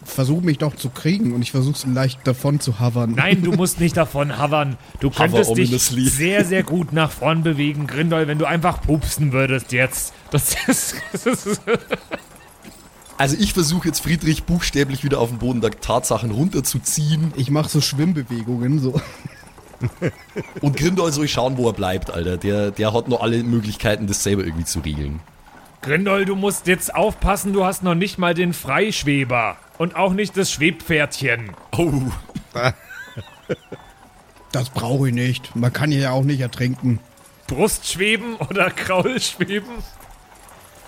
[0.04, 3.12] Versuch mich doch zu kriegen und ich versuch's leicht davon zu hovern.
[3.12, 4.76] Nein, du musst nicht davon hovern.
[5.00, 6.08] Du könntest dich ominously.
[6.08, 10.12] sehr, sehr gut nach vorn bewegen, Grindol, wenn du einfach pupsen würdest jetzt.
[10.30, 11.60] Das ist, das ist
[13.16, 17.68] Also ich versuche jetzt Friedrich buchstäblich wieder auf den Boden der Tatsachen runterzuziehen Ich mache
[17.68, 19.00] so Schwimmbewegungen, so.
[20.60, 22.36] und Grindol soll schauen, wo er bleibt, Alter.
[22.36, 25.20] Der, der hat noch alle Möglichkeiten, das selber irgendwie zu regeln.
[25.82, 29.56] Grindol, du musst jetzt aufpassen, du hast noch nicht mal den Freischweber.
[29.78, 31.52] Und auch nicht das Schwebpferdchen.
[31.76, 31.92] Oh.
[34.52, 35.56] Das brauche ich nicht.
[35.56, 37.00] Man kann hier ja auch nicht ertrinken.
[37.48, 39.68] Brustschweben oder Kraulschweben?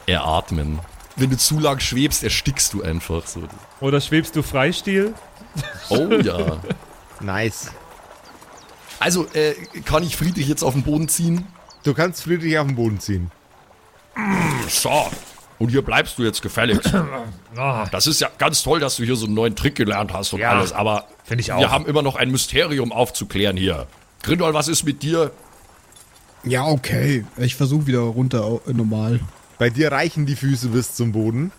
[0.07, 0.79] Eratmen.
[1.17, 3.43] Wenn du zu lang schwebst, erstickst du einfach so.
[3.81, 5.15] Oder schwebst du Freistil?
[5.89, 6.61] Oh ja.
[7.21, 7.73] Nice.
[9.01, 11.47] Also, äh, kann ich Friedrich jetzt auf den Boden ziehen?
[11.83, 13.33] Du kannst Friedrich auf den Boden ziehen.
[14.69, 15.11] So.
[15.59, 16.93] Und hier bleibst du jetzt gefälligst.
[17.59, 20.35] Ah, Das ist ja ganz toll, dass du hier so einen neuen Trick gelernt hast
[20.35, 20.73] und Ja, alles.
[20.73, 21.61] Aber ich auch.
[21.61, 23.87] wir haben immer noch ein Mysterium aufzuklären hier.
[24.23, 25.31] Grindol, was ist mit dir?
[26.45, 27.25] Ja, okay.
[27.39, 29.21] Ich versuche wieder runter normal.
[29.59, 31.51] Bei dir reichen die Füße bis zum Boden.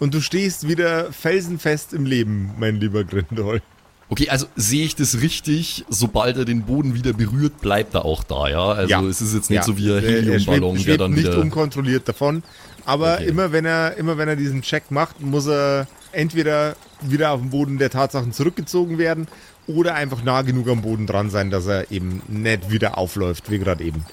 [0.00, 3.60] Und du stehst wieder felsenfest im Leben, mein lieber Grindol.
[4.08, 5.84] Okay, also sehe ich das richtig?
[5.88, 8.66] Sobald er den Boden wieder berührt, bleibt er auch da, ja?
[8.72, 9.02] Also Ja.
[9.02, 9.62] es ist jetzt nicht Ja.
[9.62, 11.38] so wie ein Heliumballon, schwebt, der schwebt dann nicht wieder...
[11.38, 12.42] unkontrolliert davon.
[12.84, 13.26] Aber Okay.
[13.26, 17.50] immer wenn er immer wenn er diesen Check macht, muss er entweder wieder auf den
[17.50, 19.26] Boden der Tatsachen zurückgezogen werden
[19.66, 23.58] oder einfach nah genug am Boden dran sein, dass er eben nicht wieder aufläuft, wie
[23.58, 24.04] gerade eben.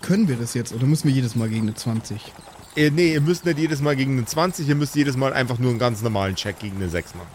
[0.00, 2.20] Können wir das jetzt oder müssen wir jedes Mal gegen eine 20?
[2.76, 5.58] Äh, nee, ihr müsst nicht jedes Mal gegen eine 20, ihr müsst jedes Mal einfach
[5.58, 7.28] nur einen ganz normalen Check gegen eine 6 machen.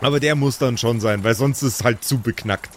[0.00, 2.70] Aber der muss dann schon sein, weil sonst ist es halt zu beknackt.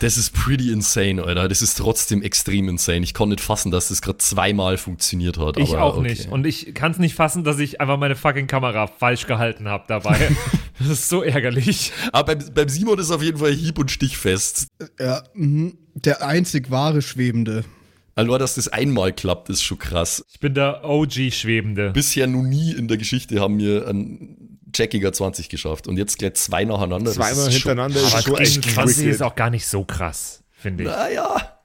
[0.00, 1.48] Das ist pretty insane, Alter.
[1.48, 3.00] Das ist trotzdem extrem insane.
[3.00, 5.56] Ich konnte nicht fassen, dass das gerade zweimal funktioniert hat.
[5.58, 6.08] ich aber auch okay.
[6.08, 6.28] nicht.
[6.28, 9.84] Und ich kann es nicht fassen, dass ich einfach meine fucking Kamera falsch gehalten habe
[9.88, 10.30] dabei.
[10.78, 11.92] das ist so ärgerlich.
[12.12, 14.68] Aber beim, beim Simon ist auf jeden Fall hieb- und stichfest.
[15.00, 15.76] Ja, mhm.
[15.94, 17.64] Der einzig wahre Schwebende.
[18.14, 20.24] Allein, dass das einmal klappt, ist schon krass.
[20.32, 21.90] Ich bin der OG-Schwebende.
[21.92, 24.47] Bisher noch nie in der Geschichte haben wir einen
[24.78, 25.86] Jackiger 20 geschafft.
[25.86, 27.12] Und jetzt gleich zwei nacheinander.
[27.12, 30.90] Zweimal hintereinander ist schon echt 20 ist auch gar nicht so krass, finde ich.
[30.90, 31.58] Naja.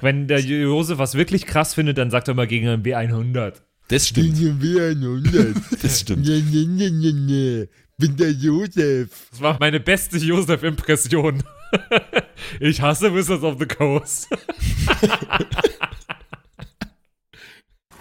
[0.00, 3.54] wenn der Josef was wirklich krass findet, dann sagt er mal gegen einen B100.
[3.88, 4.36] Das stimmt.
[4.36, 5.54] B100.
[5.82, 6.26] Das stimmt.
[6.26, 7.68] Nee, nee, nee, nee, nee.
[7.96, 9.28] Bin der Josef.
[9.30, 11.42] Das war meine beste Josef-Impression.
[12.60, 14.28] ich hasse Wizards of the Coast.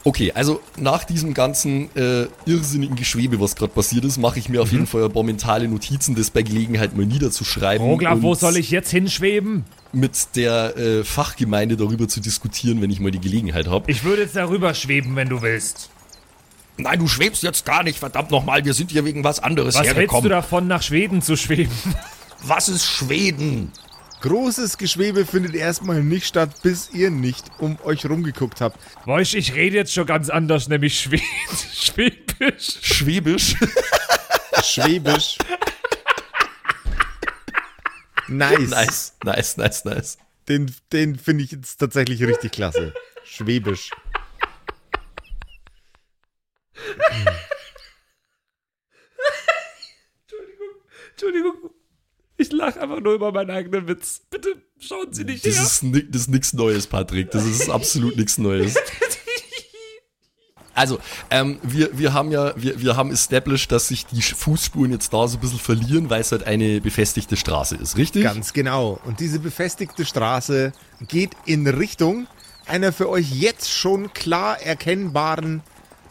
[0.05, 4.61] Okay, also nach diesem ganzen äh, irrsinnigen Geschwebe, was gerade passiert ist, mache ich mir
[4.61, 7.87] auf jeden Fall ein paar mentale Notizen, das bei Gelegenheit mal niederzuschreiben.
[7.87, 9.63] Roglaf, wo und soll ich jetzt hinschweben?
[9.93, 13.89] Mit der äh, Fachgemeinde darüber zu diskutieren, wenn ich mal die Gelegenheit habe.
[13.89, 15.89] Ich würde jetzt darüber schweben, wenn du willst.
[16.77, 18.65] Nein, du schwebst jetzt gar nicht, verdammt nochmal.
[18.65, 20.23] Wir sind hier wegen was anderes Was hältst hergekommen.
[20.23, 21.71] du davon, nach Schweden zu schweben?
[22.45, 23.71] Was ist Schweden?
[24.23, 28.79] Großes Geschwebe findet erstmal nicht statt, bis ihr nicht um euch rumgeguckt habt.
[29.05, 31.21] Woisch, ich rede jetzt schon ganz anders, nämlich Schwed
[31.73, 32.79] Schwäbisch.
[32.81, 33.55] Schwäbisch.
[34.63, 35.37] Schwäbisch.
[38.29, 38.69] nice.
[38.69, 40.17] nice, nice, nice, nice.
[40.47, 42.93] Den, den finde ich jetzt tatsächlich richtig klasse.
[43.25, 43.89] Schwäbisch.
[51.11, 51.72] Entschuldigung,
[52.37, 54.21] ich lache einfach nur über meinen eigenen Witz.
[54.29, 55.63] Bitte schauen Sie nicht Das her.
[55.63, 57.31] ist, ni- das ist nichts Neues, Patrick.
[57.31, 58.75] Das ist absolut nichts Neues.
[60.75, 60.97] Also,
[61.29, 65.27] ähm, wir, wir haben ja, wir, wir haben established, dass sich die Fußspuren jetzt da
[65.27, 68.23] so ein bisschen verlieren, weil es halt eine befestigte Straße ist, richtig?
[68.23, 68.99] Ganz genau.
[69.05, 70.71] Und diese befestigte Straße
[71.07, 72.25] geht in Richtung
[72.65, 75.61] einer für euch jetzt schon klar erkennbaren,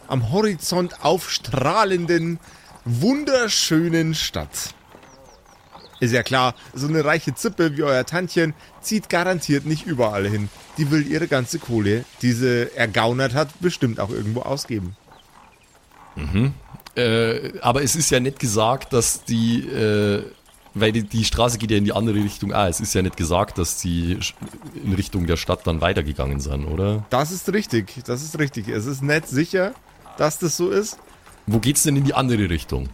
[0.07, 2.39] am Horizont aufstrahlenden,
[2.85, 4.75] wunderschönen Stadt.
[5.99, 10.49] Ist ja klar, so eine reiche Zippe wie euer Tantchen zieht garantiert nicht überall hin.
[10.77, 14.95] Die will ihre ganze Kohle, die sie ergaunert hat, bestimmt auch irgendwo ausgeben.
[16.95, 20.23] Äh, aber es ist ja nicht gesagt, dass die, äh,
[20.73, 22.53] weil die, die Straße geht ja in die andere Richtung.
[22.53, 24.19] Ah, es ist ja nicht gesagt, dass die
[24.83, 27.05] in Richtung der Stadt dann weitergegangen sind, oder?
[27.09, 28.67] Das ist richtig, das ist richtig.
[28.67, 29.73] Es ist nicht sicher,
[30.17, 30.97] dass das so ist.
[31.47, 32.89] Wo geht's denn in die andere Richtung?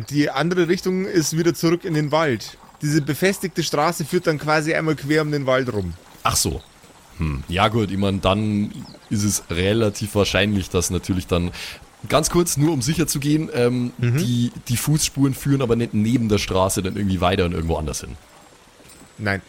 [0.00, 2.58] Die andere Richtung ist wieder zurück in den Wald.
[2.82, 5.94] Diese befestigte Straße führt dann quasi einmal quer um den Wald rum.
[6.22, 6.62] Ach so.
[7.18, 7.44] Hm.
[7.48, 8.72] Ja gut, ich meine, dann
[9.08, 11.52] ist es relativ wahrscheinlich, dass natürlich dann
[12.08, 16.28] ganz kurz, nur um sicher zu gehen, ähm, die, die Fußspuren führen aber nicht neben
[16.28, 18.16] der Straße dann irgendwie weiter und irgendwo anders hin.
[19.16, 19.42] Nein,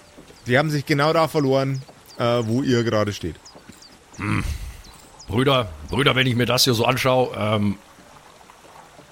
[0.45, 1.81] die haben sich genau da verloren,
[2.19, 3.35] äh, wo ihr gerade steht.
[5.27, 7.77] Brüder, Brüder, wenn ich mir das hier so anschaue, ähm,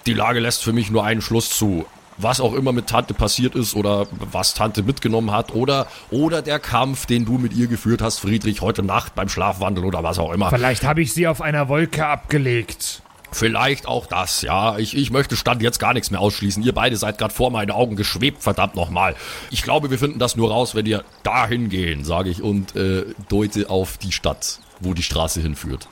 [0.05, 1.85] die Lage lässt für mich nur einen Schluss zu.
[2.17, 6.59] Was auch immer mit Tante passiert ist oder was Tante mitgenommen hat oder, oder der
[6.59, 10.31] Kampf, den du mit ihr geführt hast, Friedrich, heute Nacht beim Schlafwandel oder was auch
[10.31, 10.49] immer.
[10.49, 13.01] Vielleicht habe ich sie auf einer Wolke abgelegt.
[13.31, 14.77] Vielleicht auch das, ja.
[14.77, 16.61] Ich, ich möchte Stand jetzt gar nichts mehr ausschließen.
[16.61, 19.15] Ihr beide seid gerade vor meinen Augen geschwebt, verdammt nochmal.
[19.49, 22.03] Ich glaube, wir finden das nur raus, wenn ihr dahin gehen.
[22.03, 25.87] Sage ich und äh, deute auf die Stadt, wo die Straße hinführt.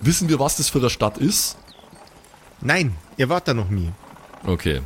[0.00, 1.56] Wissen wir, was das für eine Stadt ist?
[2.60, 3.90] Nein, ihr wart da noch nie.
[4.46, 4.80] Okay.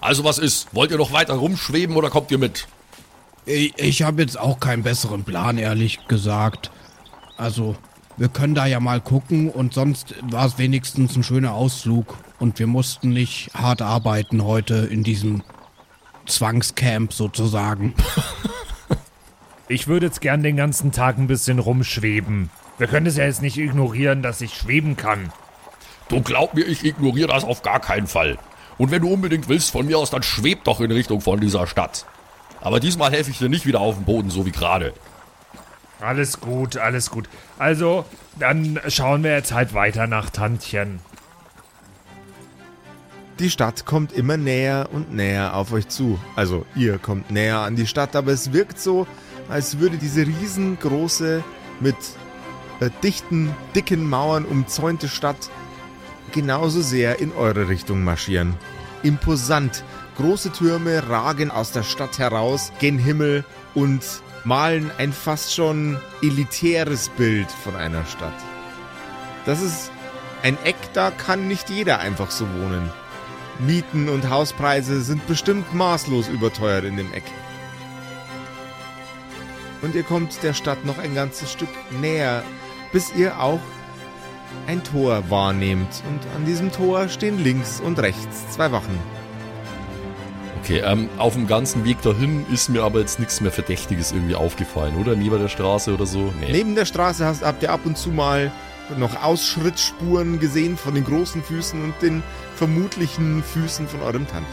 [0.00, 0.74] Also was ist?
[0.74, 2.68] Wollt ihr noch weiter rumschweben oder kommt ihr mit?
[3.44, 6.70] Ich, ich habe jetzt auch keinen besseren Plan, ehrlich gesagt.
[7.36, 7.76] Also,
[8.16, 12.16] wir können da ja mal gucken und sonst war es wenigstens ein schöner Ausflug.
[12.38, 15.42] Und wir mussten nicht hart arbeiten heute in diesem
[16.26, 17.94] Zwangscamp sozusagen.
[19.68, 22.50] Ich würde jetzt gern den ganzen Tag ein bisschen rumschweben.
[22.78, 25.32] Wir können es ja jetzt nicht ignorieren, dass ich schweben kann.
[26.08, 28.38] Du glaub mir, ich ignoriere das auf gar keinen Fall.
[28.78, 31.66] Und wenn du unbedingt willst von mir aus, dann schweb doch in Richtung von dieser
[31.66, 32.06] Stadt.
[32.60, 34.92] Aber diesmal helfe ich dir nicht wieder auf den Boden, so wie gerade.
[36.00, 37.28] Alles gut, alles gut.
[37.58, 38.04] Also,
[38.38, 41.00] dann schauen wir jetzt halt weiter nach Tantchen.
[43.38, 46.18] Die Stadt kommt immer näher und näher auf euch zu.
[46.36, 49.06] Also ihr kommt näher an die Stadt, aber es wirkt so,
[49.50, 51.44] als würde diese riesengroße,
[51.80, 51.96] mit
[52.80, 55.50] äh, dichten, dicken Mauern umzäunte Stadt
[56.32, 58.54] genauso sehr in eure Richtung marschieren.
[59.02, 59.84] Imposant.
[60.16, 64.02] Große Türme ragen aus der Stadt heraus, gen Himmel und
[64.44, 68.32] malen ein fast schon elitäres Bild von einer Stadt.
[69.44, 69.90] Das ist
[70.42, 72.90] ein Eck, da kann nicht jeder einfach so wohnen.
[73.58, 77.24] Mieten und Hauspreise sind bestimmt maßlos überteuert in dem Eck.
[79.82, 81.68] Und ihr kommt der Stadt noch ein ganzes Stück
[82.00, 82.42] näher,
[82.92, 83.60] bis ihr auch
[84.66, 86.02] ein Tor wahrnehmt.
[86.08, 88.98] Und an diesem Tor stehen links und rechts zwei Wachen.
[90.62, 94.34] Okay, ähm, auf dem ganzen Weg dahin ist mir aber jetzt nichts mehr Verdächtiges irgendwie
[94.34, 95.14] aufgefallen, oder?
[95.14, 96.32] Neben der Straße oder so?
[96.40, 96.50] Nee.
[96.50, 98.50] Neben der Straße hast, habt ihr ab und zu mal
[98.98, 102.22] noch Ausschrittspuren gesehen von den großen Füßen und den
[102.56, 104.46] vermutlichen Füßen von eurem Tantchen.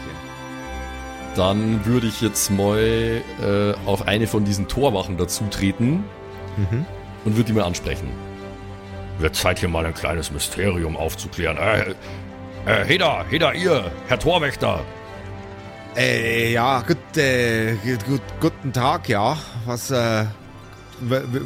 [1.34, 6.04] Dann würde ich jetzt mal äh, auf eine von diesen Torwachen dazutreten
[7.24, 8.08] und würde die mal ansprechen.
[9.18, 11.56] Wird Zeit, hier mal ein kleines Mysterium aufzuklären.
[11.56, 11.94] Äh,
[12.66, 14.80] äh, Heda, Heda, ihr, Herr Torwächter.
[15.96, 19.36] Äh, ja, gut, äh, gut, guten Tag, ja.
[19.66, 20.24] Was, äh,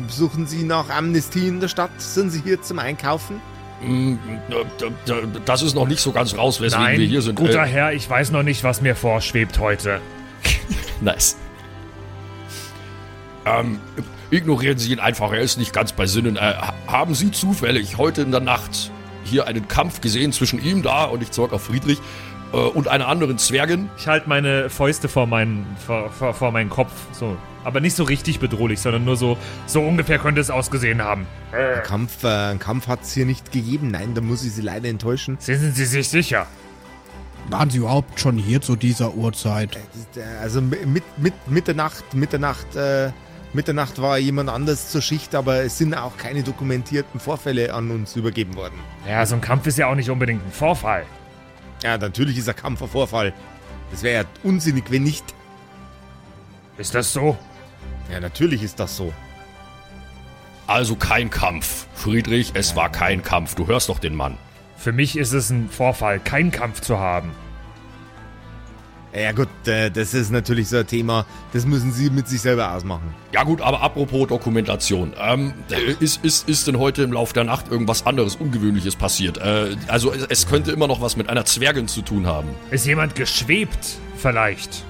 [0.09, 1.91] suchen Sie nach Amnestie in der Stadt?
[1.99, 3.41] Sind Sie hier zum Einkaufen?
[3.83, 5.15] D-
[5.45, 7.37] Das ist noch nicht so ganz raus, weswegen Nein, wir hier sind.
[7.37, 10.01] guter Äh, Herr, ich weiß noch nicht, was mir vorschwebt heute.
[11.01, 11.37] Nice.
[13.47, 13.79] ähm,
[14.31, 16.37] ignorieren Sie ihn einfach, er ist nicht ganz bei Sinnen.
[16.37, 18.91] Äh, ha- haben Sie zufällig heute in der Nacht
[19.25, 21.99] hier einen Kampf gesehen zwischen ihm da und ich zeig auf Friedrich
[22.53, 23.91] äh, und einer anderen Zwergin?
[23.99, 26.93] Ich halte meine Fäuste vor meinen, vor, vor, vor meinen Kopf.
[27.13, 27.37] So.
[27.65, 31.27] Aber nicht so richtig bedrohlich, sondern nur so, so ungefähr könnte es ausgesehen haben.
[31.53, 33.91] Ein Kampf, äh, einen Kampf hat es hier nicht gegeben.
[33.91, 35.37] Nein, da muss ich Sie leider enttäuschen.
[35.41, 36.47] Sind Sie sich sicher?
[37.51, 39.79] Waren Sie überhaupt schon hier zu dieser Uhrzeit?
[40.15, 40.87] Das, äh, Also mit,
[41.19, 43.11] mit, Mitternacht, Mitternacht, äh,
[43.55, 48.15] Mitternacht war jemand anders zur Schicht, aber es sind auch keine dokumentierten Vorfälle an uns
[48.15, 48.79] übergeben worden.
[49.07, 51.07] Ja, so ein Kampf ist ja auch nicht unbedingt ein Vorfall.
[51.83, 53.33] Ja, natürlich ist ein Kampf ein Vorfall.
[53.91, 55.25] Das wäre ja unsinnig, wenn nicht.
[56.77, 57.39] Ist das so?
[58.13, 59.13] Ja, natürlich ist das so.
[60.67, 61.87] Also kein Kampf.
[61.95, 63.55] Friedrich, es war kein Kampf.
[63.55, 64.37] Du hörst doch den Mann.
[64.77, 67.31] Für mich ist es ein Vorfall, keinen Kampf zu haben.
[69.15, 72.75] Ja gut, äh, das ist natürlich so ein Thema, das müssen Sie mit sich selber
[72.75, 73.15] ausmachen.
[73.33, 75.15] Ja gut, aber apropos Dokumentation.
[75.19, 79.39] Ähm, äh, ist, ist, ist denn heute im Laufe der Nacht irgendwas anderes Ungewöhnliches passiert?
[79.39, 82.49] Äh, also es, könnte immer noch was mit einer Zwergin zu tun haben.
[82.71, 83.97] Ist jemand geschwebt?
[84.17, 84.85] Vielleicht.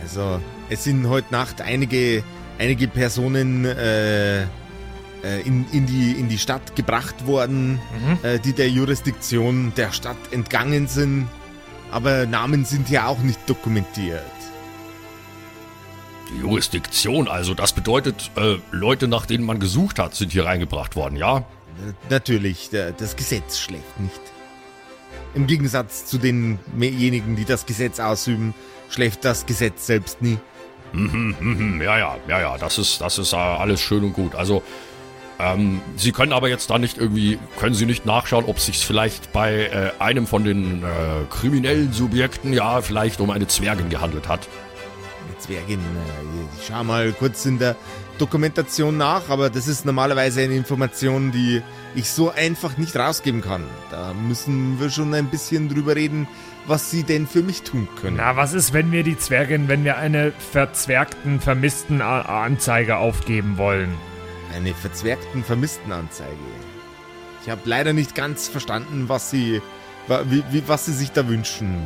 [0.00, 2.24] Also, es sind heute Nacht einige,
[2.58, 7.80] einige Personen äh, äh, in, in, die, in die Stadt gebracht worden,
[8.22, 11.28] äh, die der Jurisdiktion der Stadt entgangen sind.
[11.92, 14.22] Aber Namen sind ja auch nicht dokumentiert.
[16.30, 20.96] Die Jurisdiktion also, das bedeutet, äh, Leute, nach denen man gesucht hat, sind hier reingebracht
[20.96, 21.44] worden, ja?
[22.08, 24.20] Natürlich, das Gesetz schläft nicht.
[25.34, 28.54] Im Gegensatz zu denjenigen, die das Gesetz ausüben,
[28.88, 30.38] schläft das Gesetz selbst nie.
[30.92, 34.34] Mhm, ja, ja, ja, ja, das ist, das ist äh, alles schön und gut.
[34.34, 34.62] Also,
[35.42, 38.86] ähm, Sie können aber jetzt da nicht irgendwie, können Sie nicht nachschauen, ob es sich
[38.86, 40.86] vielleicht bei äh, einem von den äh,
[41.30, 44.48] kriminellen Subjekten, ja, vielleicht um eine Zwergin gehandelt hat.
[45.26, 47.76] Eine Zwergin, äh, ich schau mal kurz in der
[48.18, 51.60] Dokumentation nach, aber das ist normalerweise eine Information, die
[51.96, 53.64] ich so einfach nicht rausgeben kann.
[53.90, 56.28] Da müssen wir schon ein bisschen drüber reden,
[56.66, 58.18] was sie denn für mich tun können.
[58.18, 63.58] Na, was ist, wenn wir die Zwergin, wenn wir eine verzwergten, vermissten A Anzeige aufgeben
[63.58, 63.92] wollen?
[64.54, 66.36] Eine verzwergten Vermisstenanzeige.
[67.42, 69.60] Ich habe leider nicht ganz verstanden, was sie,
[70.06, 71.76] wa- wie, wie, was sie sich da wünschen.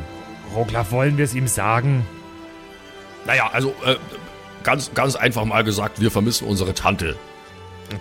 [0.55, 2.05] Roglaf, wollen wir es ihm sagen?
[3.25, 3.95] Naja, also, äh,
[4.63, 7.15] ganz, ganz einfach mal gesagt, wir vermissen unsere Tante.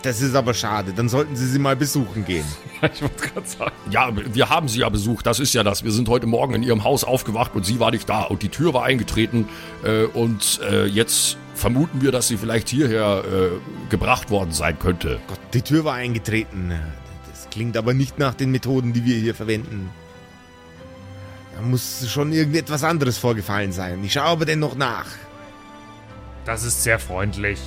[0.03, 0.93] Das ist aber schade.
[0.95, 2.45] Dann sollten Sie sie mal besuchen gehen.
[2.93, 3.73] Ich wollte gerade sagen.
[3.91, 5.83] Ja, wir haben sie ja besucht, das ist ja das.
[5.83, 8.49] Wir sind heute Morgen in ihrem Haus aufgewacht und sie war nicht da und die
[8.51, 9.49] Tür war eingetreten
[9.83, 15.19] äh, und äh, jetzt vermuten wir, dass sie vielleicht hierher äh, gebracht worden sein könnte.
[15.27, 16.73] Gott, die Tür war eingetreten.
[17.31, 19.91] Das klingt aber nicht nach den Methoden, die wir hier verwenden.
[21.55, 24.05] Da muss schon irgendetwas anderes vorgefallen sein.
[24.05, 25.07] Ich schaue aber dennoch nach.
[26.45, 27.59] Das ist sehr freundlich.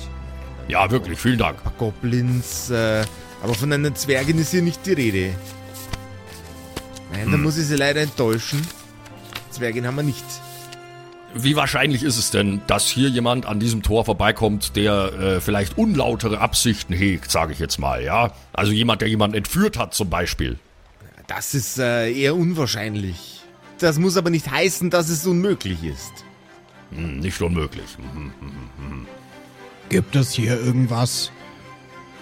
[0.68, 1.58] Ja, wirklich, vielen Dank.
[1.58, 3.04] Ein paar Goblins, äh,
[3.42, 5.34] aber von einer Zwergin ist hier nicht die Rede.
[7.12, 8.64] Nein, da muss ich sie leider enttäuschen.
[9.50, 10.24] Zwergin haben wir nicht.
[11.34, 15.78] Wie wahrscheinlich ist es denn, dass hier jemand an diesem Tor vorbeikommt, der äh, vielleicht
[15.78, 18.32] unlautere Absichten hegt, sage ich jetzt mal, ja?
[18.52, 20.58] Also jemand, der jemanden entführt hat zum Beispiel.
[21.28, 23.42] Das ist äh, eher unwahrscheinlich.
[23.78, 26.12] Das muss aber nicht heißen, dass es unmöglich ist.
[26.90, 27.96] Hm, nicht unmöglich.
[27.98, 29.06] Mhm.
[29.88, 31.30] Gibt es hier irgendwas?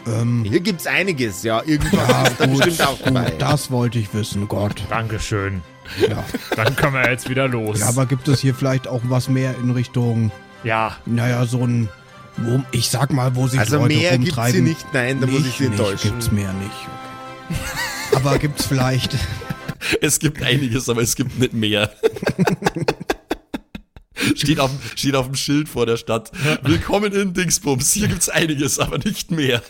[0.07, 1.63] Ähm, Hier gibt's einiges, ja.
[1.65, 3.31] Irgendwas ja, ist da gut, bestimmt auch dabei.
[3.31, 4.83] gut, das wollte ich wissen, Gott.
[4.89, 5.63] Dankeschön.
[6.09, 6.25] Ja.
[6.57, 7.81] Dann können wir jetzt wieder los.
[7.81, 10.31] ja, aber gibt es hier vielleicht auch was mehr in Richtung,
[10.65, 11.89] ja, naja, so ein,
[12.37, 14.53] wo, ich sag mal, wo sich Also Leute mehr gibt's rumtreiben?
[14.55, 16.11] hier nicht, nein, da muss ich Sie nicht, enttäuschen.
[16.11, 16.71] gibt's mehr nicht.
[17.51, 18.17] Okay.
[18.17, 19.17] aber gibt's vielleicht,
[20.01, 21.91] Es gibt einiges, aber es gibt nicht mehr.
[24.35, 26.31] steht, auf, steht auf dem Schild vor der Stadt.
[26.63, 27.93] Willkommen in Dingsbums.
[27.93, 29.63] Hier gibt's einiges, aber nicht mehr.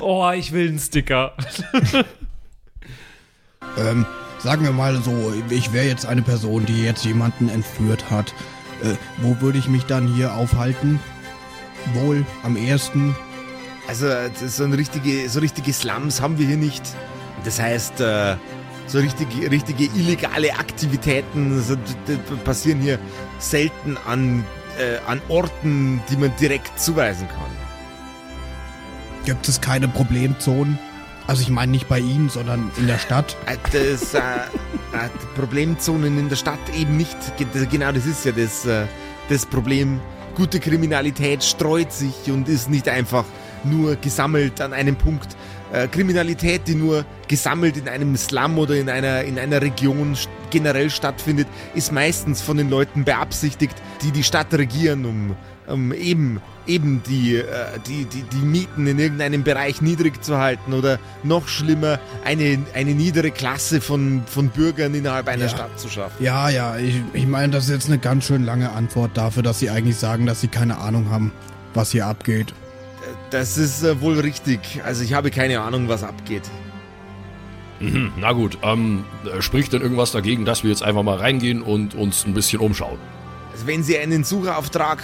[0.00, 1.32] Oh, ich will einen Sticker.
[3.78, 4.06] ähm,
[4.38, 8.34] sagen wir mal so, ich wäre jetzt eine Person, die jetzt jemanden entführt hat.
[8.82, 11.00] Äh, wo würde ich mich dann hier aufhalten?
[11.94, 13.14] Wohl am ersten.
[13.88, 16.82] Also ist so, eine richtige, so richtige Slums haben wir hier nicht.
[17.44, 18.36] Das heißt, äh,
[18.86, 22.98] so richtige, richtige illegale Aktivitäten so, d- passieren hier
[23.38, 24.44] selten an,
[24.78, 27.50] äh, an Orten, die man direkt zuweisen kann.
[29.24, 30.78] Gibt es keine Problemzonen?
[31.28, 33.36] Also ich meine nicht bei Ihnen, sondern in der Stadt.
[33.44, 37.16] Äh, Das, äh, äh, Problemzonen in der Stadt eben nicht.
[37.70, 38.86] Genau das ist ja das, äh,
[39.28, 40.00] das Problem.
[40.34, 43.26] Gute Kriminalität streut sich und ist nicht einfach
[43.62, 45.36] nur gesammelt an einem Punkt.
[45.90, 50.16] Kriminalität, die nur gesammelt in einem Slum oder in einer, in einer Region
[50.48, 55.36] generell stattfindet, ist meistens von den Leuten beabsichtigt, die die Stadt regieren, um,
[55.68, 57.44] um eben, eben die, äh,
[57.86, 62.92] die, die, die Mieten in irgendeinem Bereich niedrig zu halten oder noch schlimmer, eine, eine
[62.92, 65.48] niedere Klasse von, von Bürgern innerhalb einer Ja.
[65.48, 66.22] Stadt zu schaffen.
[66.22, 69.58] Ja, ja, ich, ich meine, das ist jetzt eine ganz schön lange Antwort dafür, dass
[69.58, 71.32] Sie eigentlich sagen, dass Sie keine Ahnung haben,
[71.74, 72.52] was hier abgeht.
[73.30, 74.80] Das ist äh, wohl richtig.
[74.84, 76.42] Also ich habe keine Ahnung, was abgeht.
[77.80, 81.62] Mhm, na gut, ähm, äh, spricht denn irgendwas dagegen, dass wir jetzt einfach mal reingehen
[81.62, 82.98] und uns ein bisschen umschauen?
[83.52, 85.02] Also wenn Sie einen Suchauftrag,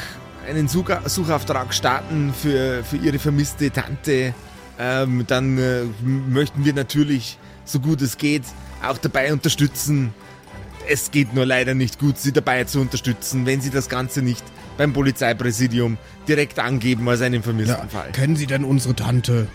[0.48, 4.34] einen Sucha Suchauftrag starten für, für Ihre vermisste Tante,
[4.78, 8.42] ähm, dann äh, möchten wir natürlich, so gut es geht,
[8.86, 10.12] auch dabei unterstützen.
[10.88, 14.44] Es geht nur leider nicht gut, Sie dabei zu unterstützen, wenn Sie das Ganze nicht
[14.76, 15.96] beim Polizeipräsidium
[16.28, 18.10] direkt angeben als einen vermissten Ja, Fall.
[18.12, 19.46] kennen Sie denn unsere Tante?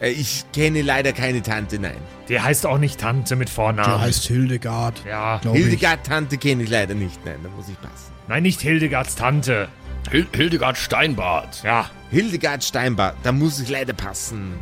[0.00, 1.96] Äh, ich kenne leider keine Tante, nein.
[2.28, 4.00] Die heißt auch nicht Tante mit Die Vornamen.
[4.02, 5.02] heißt Hildegard.
[5.08, 5.38] ja.
[5.38, 5.62] glaub ich.
[5.62, 8.12] Hildegard Tante kenne ich leider nicht, nein, da muss ich passen.
[8.28, 9.68] Nein, nicht Hildegards Tante.
[10.10, 11.62] Hil Hildegard Steinbart.
[11.62, 11.88] Ja.
[12.10, 14.54] Hildegard Steinbach, da muss ich leider passen.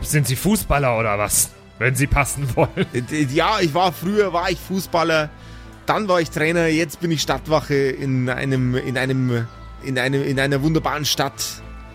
[0.00, 1.50] Sind Sie Fußballer oder was?
[1.78, 2.86] Wenn Sie passen wollen.
[2.92, 5.30] Äh, Ja, ich war früher war ich Fußballer,
[5.86, 9.46] dann war ich Trainer, jetzt bin ich Stadtwache in einem in einem
[9.84, 11.44] in einem in einer wunderbaren Stadt,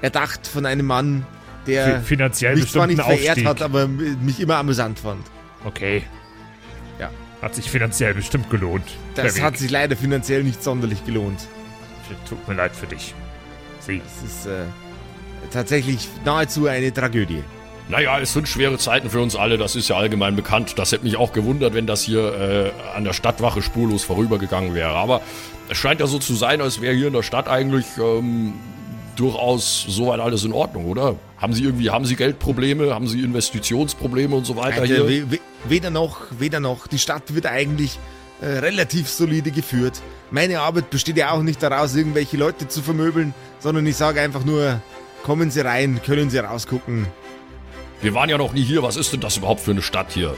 [0.02, 1.26] erdacht von einem Mann,
[1.68, 3.48] der Fi- finanziell mich zwar nicht verehrt Aufstieg.
[3.48, 5.26] hat, aber mich immer amüsant fand.
[5.66, 6.04] Okay.
[7.00, 7.10] Ja.
[7.42, 8.86] Hat sich finanziell bestimmt gelohnt.
[9.16, 11.40] Das hat sich leider finanziell nicht sonderlich gelohnt.
[12.28, 13.14] Tut mir leid für dich.
[13.80, 14.02] Sie.
[14.06, 14.64] Es ist äh,
[15.52, 17.44] tatsächlich nahezu eine Tragödie.
[17.90, 20.78] Naja, es sind schwere Zeiten für uns alle, das ist ja allgemein bekannt.
[20.78, 24.92] Das hätte mich auch gewundert, wenn das hier äh, an der Stadtwache spurlos vorübergegangen wäre.
[24.92, 25.22] Aber
[25.68, 28.54] es scheint ja so zu sein, als wäre hier in der Stadt eigentlich ähm,
[29.18, 31.16] durchaus soweit alles in Ordnung, oder?
[31.38, 35.08] Haben Sie irgendwie, haben Sie Geldprobleme, haben Sie Investitionsprobleme und so weiter Alter, hier?
[35.10, 36.88] we- we- weder noch, weder noch.
[36.88, 38.00] Die Stadt wird eigentlich
[38.42, 40.02] äh, relativ solide geführt.
[40.32, 44.44] Meine Arbeit besteht ja auch nicht daraus, irgendwelche Leute zu vermöbeln, sondern ich sage einfach
[44.44, 44.82] nur,
[45.24, 47.08] kommen Sie rein, können Sie rausgucken.
[48.02, 48.82] Wir waren ja noch nie hier.
[48.82, 50.36] Was ist denn das überhaupt für eine Stadt hier?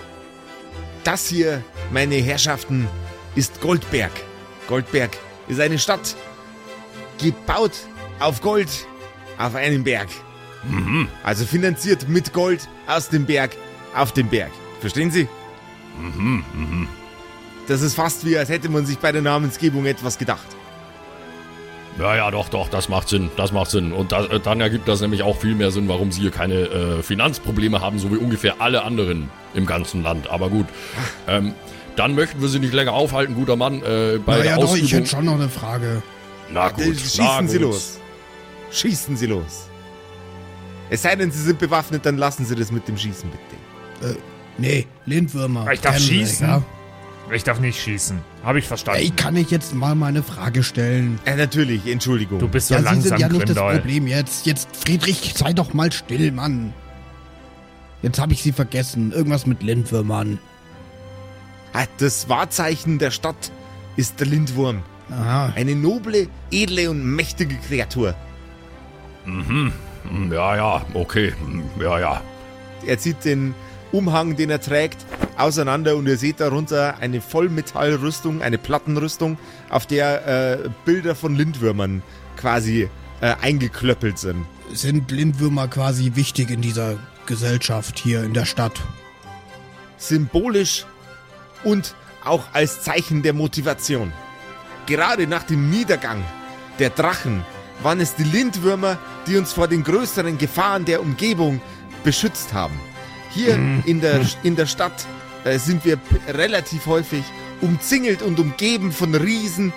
[1.04, 2.88] Das hier, meine Herrschaften,
[3.36, 4.12] ist Goldberg.
[4.68, 5.12] Goldberg
[5.48, 6.16] ist eine Stadt,
[7.22, 7.72] gebaut
[8.20, 8.70] auf Gold,
[9.38, 10.10] auf einem Berg.
[11.24, 13.52] Also finanziert mit Gold aus dem Berg
[13.96, 14.52] auf dem Berg.
[14.80, 15.28] Verstehen Sie?
[17.68, 20.46] Das ist fast wie, als hätte man sich bei der Namensgebung etwas gedacht.
[22.00, 23.92] Ja, ja, doch, doch, das macht Sinn, das macht Sinn.
[23.94, 26.56] Und das, äh, dann ergibt das nämlich auch viel mehr Sinn, warum sie hier keine
[26.62, 30.28] äh, Finanzprobleme haben, so wie ungefähr alle anderen im ganzen Land.
[30.30, 30.66] Aber gut,
[31.28, 31.54] ähm,
[31.96, 33.84] dann möchten wir sie nicht länger aufhalten, guter Mann.
[33.84, 34.86] Äh, bei Naja, der doch, Ausübung.
[34.86, 36.02] ich hätte schon noch eine Frage.
[36.52, 37.62] Na Äh, gut, Schießen na Sie gut.
[37.68, 38.00] los.
[38.72, 39.68] Schießen Sie los.
[40.90, 44.18] Es sei denn, Sie sind bewaffnet, dann lassen Sie das mit dem Schießen bitte.
[44.58, 45.72] Nee, Lindwürmer.
[45.72, 46.48] Ich darf schießen?
[46.48, 46.64] ja?
[47.32, 48.20] Ich darf nicht schießen.
[48.44, 49.02] Habe ich verstanden.
[49.02, 51.20] Ey, kann ich jetzt mal meine Frage stellen?
[51.26, 52.40] Äh, natürlich, Entschuldigung.
[52.40, 53.80] du bist so ja, Sie langsam, sind ja nicht das Grindel.
[53.80, 54.46] Problem jetzt.
[54.46, 56.74] Jetzt, Friedrich, sei doch mal still, Mann.
[58.02, 59.12] Jetzt habe ich Sie vergessen.
[59.14, 60.38] Irgendwas mit Lindwürmern.
[61.72, 63.52] Ah, Das Wahrzeichen der Stadt
[63.96, 64.84] ist der Lindwurm.
[65.10, 65.54] Aha.
[65.56, 68.14] Eine noble, edle und mächtige Kreatur.
[69.26, 69.72] Hm,
[70.32, 71.34] Ja, ja, okay,
[71.80, 72.22] ja, ja.
[72.86, 73.56] Er zieht den
[73.92, 74.98] Umhang, den er trägt,
[75.38, 79.38] auseinander und ihr seht darunter eine Vollmetallrüstung, eine Plattenrüstung,
[79.70, 80.28] auf der
[80.66, 82.02] äh, Bilder von Lindwürmern
[82.38, 82.90] quasi
[83.22, 84.46] äh, eingeklöppelt sind.
[84.72, 88.82] Sind Lindwürmer quasi wichtig in dieser Gesellschaft hier in der Stadt?
[89.98, 90.86] Symbolisch
[91.64, 94.12] und auch als Zeichen der Motivation.
[94.86, 96.24] Gerade nach dem Niedergang
[96.80, 97.46] der Drachen
[97.82, 101.62] waren es die Lindwürmer, die uns vor den größeren Gefahren der Umgebung
[102.04, 102.80] beschützt haben.
[103.32, 105.06] Hier in, der, in der Stadt
[105.46, 107.24] äh, sind wir relativ häufig
[107.62, 109.74] umzingelt und umgeben von Riesen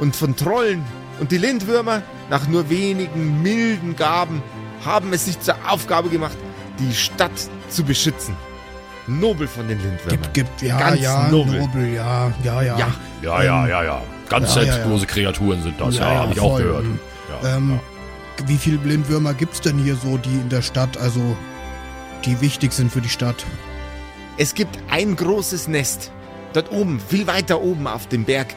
[0.00, 0.82] und von Trollen.
[1.20, 4.42] Und die Lindwürmer, nach nur wenigen milden Gaben,
[4.84, 6.36] haben es sich zur Aufgabe gemacht,
[6.78, 7.32] die Stadt
[7.68, 8.36] zu beschützen.
[9.06, 10.20] Nobel von den Lindwürmern.
[10.22, 11.60] Gibt, gibt, ja, Ganz ja, nobel.
[11.60, 12.78] nobel, ja, ja, ja.
[12.78, 12.88] Ja.
[13.22, 14.02] Ja, ja, ja, ja.
[14.28, 16.62] Ganz ja, ja, selbstlose Kreaturen sind das, ja, Ja, ja, habe ich auch voll.
[16.62, 16.84] gehört.
[16.84, 16.98] Mhm.
[17.42, 17.80] Ja, Ähm,
[18.46, 21.36] Wie viele Blindwürmer gibt's denn hier so, die in der Stadt, also
[22.24, 23.44] die wichtig sind für die Stadt?
[24.38, 26.10] Es gibt ein großes Nest.
[26.52, 28.54] Dort oben, viel weiter oben auf dem Berg.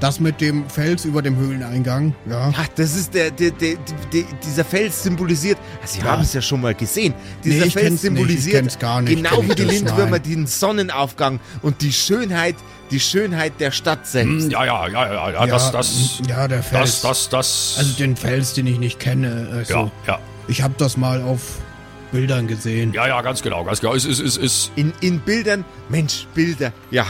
[0.00, 2.48] Das mit dem Fels über dem Höhleneingang, ja.
[2.50, 3.76] Ja, das ist der, der, der,
[4.12, 5.58] der dieser Fels symbolisiert.
[5.80, 6.12] Also, Sie Ja.
[6.12, 7.14] haben es ja schon mal gesehen.
[7.44, 10.22] Dieser Nee, ich Fels kenn's nicht, ich symbolisiert nicht, genau wie die Lindwürmer nein.
[10.22, 12.56] den Sonnenaufgang und die Schönheit,
[12.90, 14.44] die Schönheit der Stadt selbst.
[14.46, 17.02] Hm, Ja, ja, ja, ja, ja, das, das, ja, der Fels.
[17.02, 17.74] das, das, das.
[17.78, 19.50] also den Fels, den ich nicht kenne.
[19.52, 20.18] Also, ja, ja,
[20.48, 21.42] Ich habe das mal auf
[22.12, 22.92] Bildern gesehen.
[22.92, 23.94] ja, ja, ganz genau, ganz genau.
[23.94, 24.72] Es ist, ist, ist.
[24.76, 27.06] In, in Bildern, Mensch, Bilder, ja.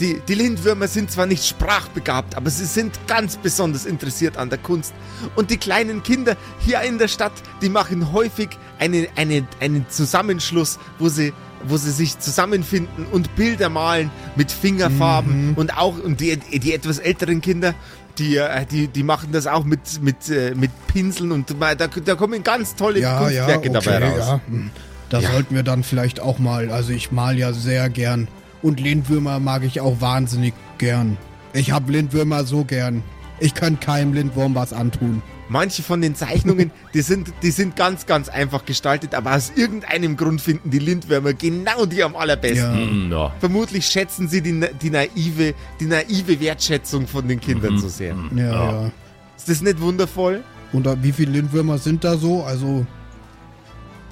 [0.00, 4.58] Die, die Lindwürmer sind zwar nicht sprachbegabt, aber sie sind ganz besonders interessiert an der
[4.58, 4.92] Kunst.
[5.36, 8.48] Und die kleinen Kinder hier in der Stadt, die machen häufig
[8.80, 11.32] eine, eine, einen Zusammenschluss, wo sie,
[11.68, 15.54] wo sie sich zusammenfinden und Bilder malen mit Fingerfarben.
[15.54, 17.72] Und auch, und die, die etwas älteren Kinder,
[18.18, 22.14] die, äh, die, die machen das auch mit, mit, äh, mit Pinseln und da, da
[22.14, 24.18] kommen ganz tolle Ja, ja, Kunstwerke dabei okay, raus.
[24.28, 24.40] ja.
[24.48, 24.70] Hm.
[25.08, 25.30] Da Ja.
[25.30, 28.26] sollten wir dann vielleicht auch mal, also ich mal ja sehr gern.
[28.62, 31.16] Und Lindwürmer mag ich auch wahnsinnig gern.
[31.52, 33.02] Ich hab Lindwürmer so gern.
[33.38, 35.22] Ich kann keinem Lindwurm was antun.
[35.48, 40.16] Manche von den Zeichnungen, die sind, die sind ganz, ganz einfach gestaltet, aber aus irgendeinem
[40.16, 43.10] Grund finden die Lindwürmer genau die am allerbesten.
[43.10, 43.16] Ja.
[43.28, 43.34] Ja.
[43.40, 48.16] Vermutlich schätzen sie die, die, naive, die naive Wertschätzung von den Kindern so sehr.
[48.34, 48.52] Ja, Ja.
[48.82, 48.90] ja.
[49.36, 50.42] Ist das nicht wundervoll?
[50.72, 52.42] Und wie viele Lindwürmer sind da so?
[52.42, 52.84] Also,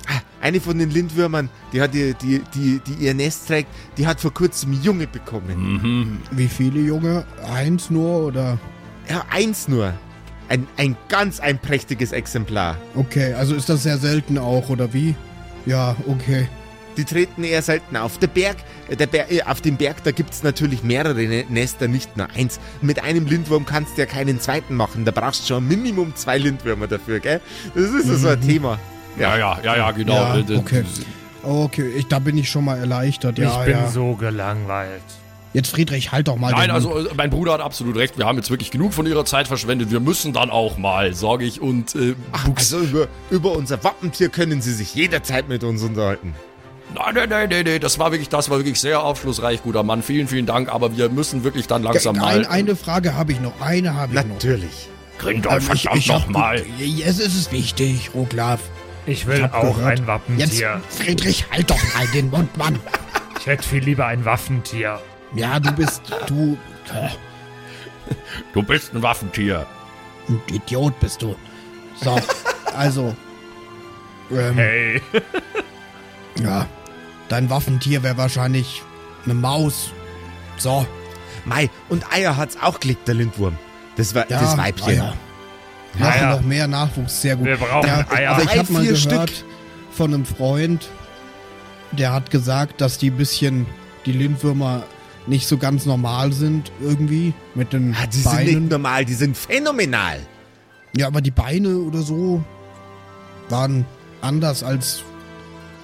[0.07, 4.07] Ah, Eine von den Lindwürmern, die hat die, die, die, die ihr Nest trägt, die
[4.07, 5.80] hat vor kurzem Junge bekommen.
[5.82, 6.18] Mhm.
[6.30, 7.24] wie viele Junge?
[7.55, 8.59] Eins nur oder?
[9.09, 9.95] Ja, eins nur.
[10.49, 12.76] Ein, ein ganz ein prächtiges Exemplar.
[12.95, 15.14] Okay, also ist das sehr selten auch, oder wie?
[15.66, 16.49] Ja, okay.
[16.97, 18.18] Die treten eher selten auf.
[18.18, 18.57] Der Berg,
[18.88, 22.28] äh, der Ber äh, auf dem Berg, da gibt's natürlich mehrere Ne- Nester, nicht nur
[22.36, 22.61] eins.
[22.82, 25.05] Mit einem Lindwurm kannst du ja keinen zweiten machen.
[25.05, 27.40] Da brauchst du schon Minimum zwei Lindwürmer dafür, gell?
[27.74, 28.78] Das ist ja so ein Thema.
[29.18, 30.14] Ja, ja, ja, ja, genau.
[30.14, 30.84] Ja, Äh, d- okay.
[31.42, 33.38] Okay, ich, da bin ich schon mal erleichtert.
[33.38, 33.88] Ja, ich bin ja.
[33.90, 35.03] so gelangweilt.
[35.55, 38.18] Jetzt Friedrich, halt doch mal Nein, also äh, mein Bruder hat absolut recht.
[38.18, 39.90] Wir haben jetzt wirklich genug von ihrer Zeit verschwendet.
[39.92, 41.61] Wir müssen dann auch mal, sage ich.
[41.61, 46.34] Und äh, Also über, über unser Wappentier können Sie sich jederzeit mit uns unterhalten.
[46.94, 50.02] nein, nein, nein, nein, nein, das war wirklich, das war wirklich sehr aufschlussreich, guter Mann.
[50.02, 50.68] Vielen, vielen Dank.
[50.74, 52.46] Aber wir müssen wirklich dann langsam Ein, mal.
[52.46, 53.61] eine Frage habe ich noch.
[53.61, 54.34] Eine habe ich noch.
[54.34, 54.88] Natürlich.
[55.18, 56.64] Grindolf, ich, verdammt ich hab nochmal.
[57.07, 58.59] Es ist wichtig, Roglaf.
[59.07, 60.00] Ich will hab auch gehört.
[60.00, 60.80] ein Wappentier.
[60.88, 62.80] Jetzt, Friedrich, halt doch mal den Mund, Mann.
[63.38, 64.98] Ich hätte viel lieber ein Waffentier.
[65.35, 66.57] Ja, du bist, du,
[68.53, 69.66] Du bist ein Waffentier.
[70.28, 71.35] ein Idiot bist du.
[72.03, 72.18] So,
[72.76, 73.14] also,
[74.30, 75.03] ähm, Hey.
[76.43, 76.66] ja,
[77.28, 78.82] dein Waffentier wäre wahrscheinlich
[79.24, 79.91] eine Maus.
[80.57, 80.87] So,
[81.45, 83.57] Mai, und Eier hat's auch gelegt, der Lindwurm.
[83.97, 85.01] Das war ja, das Weibchen.
[85.01, 85.14] Eier.
[85.99, 86.30] Noch, Eier.
[86.37, 87.47] noch mehr Nachwuchs, sehr gut.
[87.47, 88.30] Wir brauchen ja, Eier.
[88.32, 89.45] Aber ich habe mal vier gehört Stück.
[89.93, 90.89] von einem Freund,
[91.93, 93.66] der hat gesagt, dass die bisschen,
[94.05, 94.82] die Lindwürmer
[95.26, 98.68] nicht so ganz normal sind irgendwie mit den Ah, die sind nicht Beinen.
[98.68, 100.18] normal, die sind phänomenal.
[100.96, 102.44] Ja, aber die Beine oder so
[103.48, 103.84] waren
[104.20, 105.02] anders als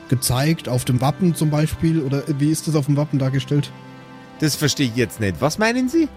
[0.09, 2.01] gezeigt auf dem Wappen zum Beispiel.
[2.03, 3.71] Oder wie ist das auf dem Wappen dargestellt?
[4.41, 5.37] Das verstehe ich jetzt nicht.
[5.41, 6.09] Was meinen Sie?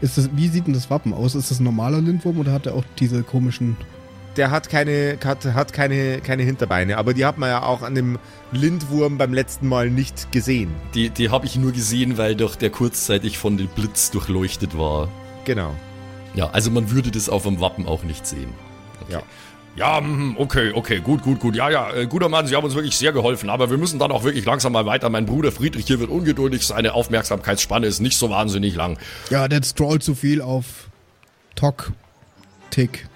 [0.00, 1.34] Ist das, wie sieht denn das Wappen aus?
[1.34, 3.76] Ist das ein normaler Lindwurm oder hat er auch diese komischen...
[4.36, 7.94] Der hat keine, hat, hat keine, keine Hinterbeine, aber die hat man ja auch an
[7.94, 8.18] dem
[8.50, 10.74] Lindwurm beim letzten Mal nicht gesehen.
[10.94, 15.08] Die, die habe ich nur gesehen, weil doch der kurzzeitig von dem Blitz durchleuchtet war.
[15.44, 15.74] Genau.
[16.34, 18.54] Ja, also man würde das auf dem Wappen auch nicht sehen.
[19.10, 19.22] Ja.
[19.74, 21.56] Ja, mhm, okay, okay, gut, gut, gut.
[21.56, 23.48] Ja, ja, äh, guter Mann, Sie haben uns wirklich sehr geholfen.
[23.48, 25.08] Aber wir müssen dann auch wirklich langsam mal weiter.
[25.08, 26.66] Mein Bruder Friedrich hier wird ungeduldig.
[26.66, 28.98] Seine Aufmerksamkeitsspanne ist nicht so wahnsinnig lang.
[29.30, 30.88] Ja, der strollt zu viel auf
[31.54, 31.92] Tok.
[32.70, 33.08] Tick.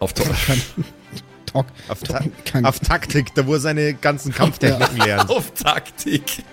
[0.00, 0.22] Auf to
[1.46, 1.66] Tok.
[1.88, 5.30] Auf, Ta kein- auf Taktik, da wo er seine ganzen Kampftechniken lernt.
[5.34, 6.44] auf Taktik.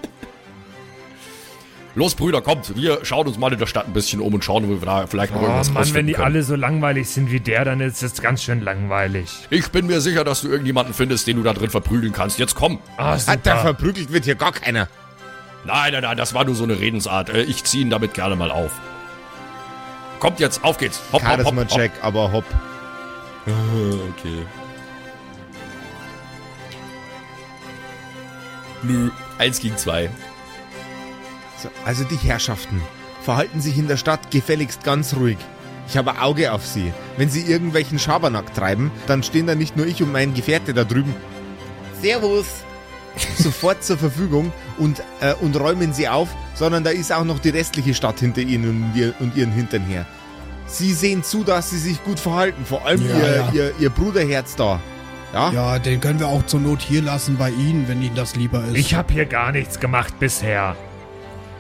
[1.98, 2.76] Los, Brüder, kommt.
[2.76, 5.08] Wir schauen uns mal in der Stadt ein bisschen um und schauen, ob wir da
[5.08, 6.26] vielleicht noch Oh irgendwas Mann, wenn die können.
[6.26, 9.30] alle so langweilig sind wie der, dann ist das ganz schön langweilig.
[9.50, 12.38] Ich bin mir sicher, dass du irgendjemanden findest, den du da drin verprügeln kannst.
[12.38, 12.80] Jetzt komm.
[12.98, 13.62] Ah, Hat der super.
[13.62, 14.90] verprügelt wird hier gar keiner.
[15.64, 17.30] Nein, nein, nein, das war nur so eine Redensart.
[17.30, 18.72] Äh, Ich ziehe ihn damit gerne mal auf.
[20.20, 21.00] Kommt jetzt, auf geht's.
[21.14, 21.46] Hopp, hopp, hopp, hopp.
[21.56, 22.44] Charisma-Check, aber hopp.
[24.10, 24.46] okay.
[28.84, 30.10] Nö, eins gegen zwei.
[31.62, 32.82] So, also die Herrschaften
[33.22, 35.38] verhalten sich in der Stadt gefälligst ganz ruhig.
[35.88, 36.92] Ich habe Auge auf sie.
[37.18, 40.84] Wenn sie irgendwelchen Schabernack treiben, dann stehen da nicht nur ich und mein Gefährte da
[40.84, 41.16] drüben.
[42.02, 42.46] Servus!
[43.38, 47.50] Sofort zur Verfügung und, äh, und räumen sie auf, sondern da ist auch noch die
[47.50, 50.06] restliche Stadt hinter ihnen und, ihr, und ihren Hintern her.
[50.68, 53.52] Sie sehen zu, dass sie sich gut verhalten, vor allem Ja, ihr, ja.
[53.54, 54.80] Ihr, ihr Bruderherz da.
[55.34, 55.52] Ja?
[55.52, 58.64] Ja, den können wir auch zur Not hier lassen bei Ihnen, wenn Ihnen das lieber
[58.66, 58.76] ist.
[58.78, 60.76] Ich habe hier gar nichts gemacht bisher.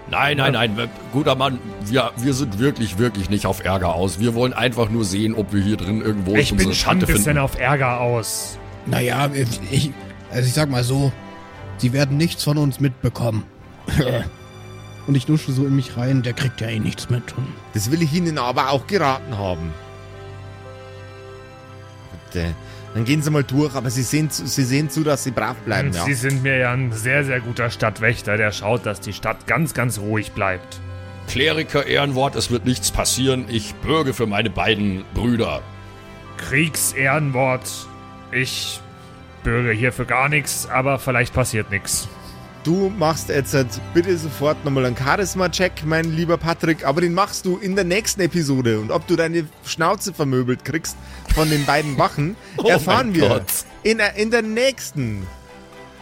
[0.10, 4.20] Nein, nein, nein, guter Mann, wir, wir sind wirklich, wirklich nicht auf Ärger aus.
[4.20, 7.00] Wir wollen einfach nur sehen, ob wir hier drin irgendwo Ich bin unsere schon ein
[7.00, 7.40] bisschen finden.
[7.40, 8.60] auf Ärger aus.
[8.86, 9.30] Naja,
[9.72, 9.92] ich,
[10.32, 11.12] also ich sag mal so,
[11.78, 13.44] Sie werden nichts von uns mitbekommen.
[15.08, 17.24] Und ich nuschel so in mich rein, der kriegt ja eh nichts mit.
[17.74, 19.74] Das will ich Ihnen aber auch geraten haben.
[22.32, 22.56] Bitte.
[22.94, 25.58] Dann gehen Sie mal durch, aber Sie sehen, zu- Sie sehen zu, dass Sie brav
[25.66, 26.06] bleiben, ja.
[26.06, 29.74] Sie sind mir ja ein sehr, sehr guter Stadtwächter, der schaut, dass die Stadt ganz,
[29.74, 30.80] ganz ruhig bleibt.
[31.28, 33.46] Kleriker Ehrenwort, es wird nichts passieren.
[33.50, 35.62] Ich bürge für meine beiden Brüder.
[36.38, 37.70] Kriegsehrenwort.
[38.32, 38.80] Ich
[39.44, 42.08] bürge hier für gar nichts, aber vielleicht passiert nichts.
[42.66, 47.46] Du machst jetzt halt bitte sofort nochmal einen Charisma-Check, mein lieber Patrick, aber den machst
[47.46, 48.80] du in der nächsten Episode.
[48.80, 50.98] Und ob du deine Schnauze vermöbelt kriegst
[51.36, 53.46] von den beiden Wachen, Oh erfahren wir
[53.84, 55.28] in, der- in der nächsten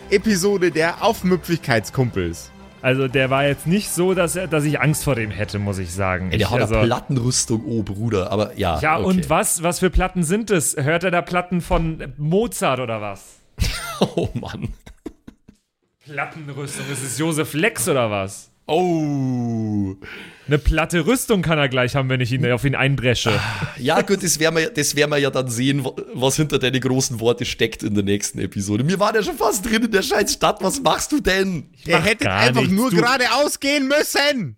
[0.10, 2.50] Episode der Aufmüpfigkeitskumpels.
[2.82, 5.80] Also der war jetzt nicht so, dass, er, dass ich Angst vor dem hätte, muss
[5.80, 6.32] ich sagen.
[6.32, 8.80] Ey, der ich, hat also, eine Plattenrüstung, oh Bruder, aber ja.
[8.80, 9.06] ja, okay.
[9.06, 9.64] und was?
[9.64, 10.78] Was für Platten sind es?
[10.78, 13.22] Hört er da Platten von Mozart oder was?
[14.16, 14.70] Oh Mann.
[16.06, 18.52] Plattenrüstung, ist es Josef Lex oder was?
[18.68, 19.96] Oh.
[20.48, 23.40] Eine platte Rüstung kann er gleich haben, wenn ich ihn auf ihn einbresche.
[23.78, 27.22] Ja, gut, das werden wir, das werden wir ja dann sehen, was hinter deine großen
[27.22, 28.86] Worte steckt in der nächsten Episode.
[28.86, 30.62] Wir waren ja schon fast drin in der scheiß Stadt.
[30.62, 31.70] Was machst du denn?
[31.86, 34.58] Der mach hätte einfach nichts, nur geradeaus gehen müssen.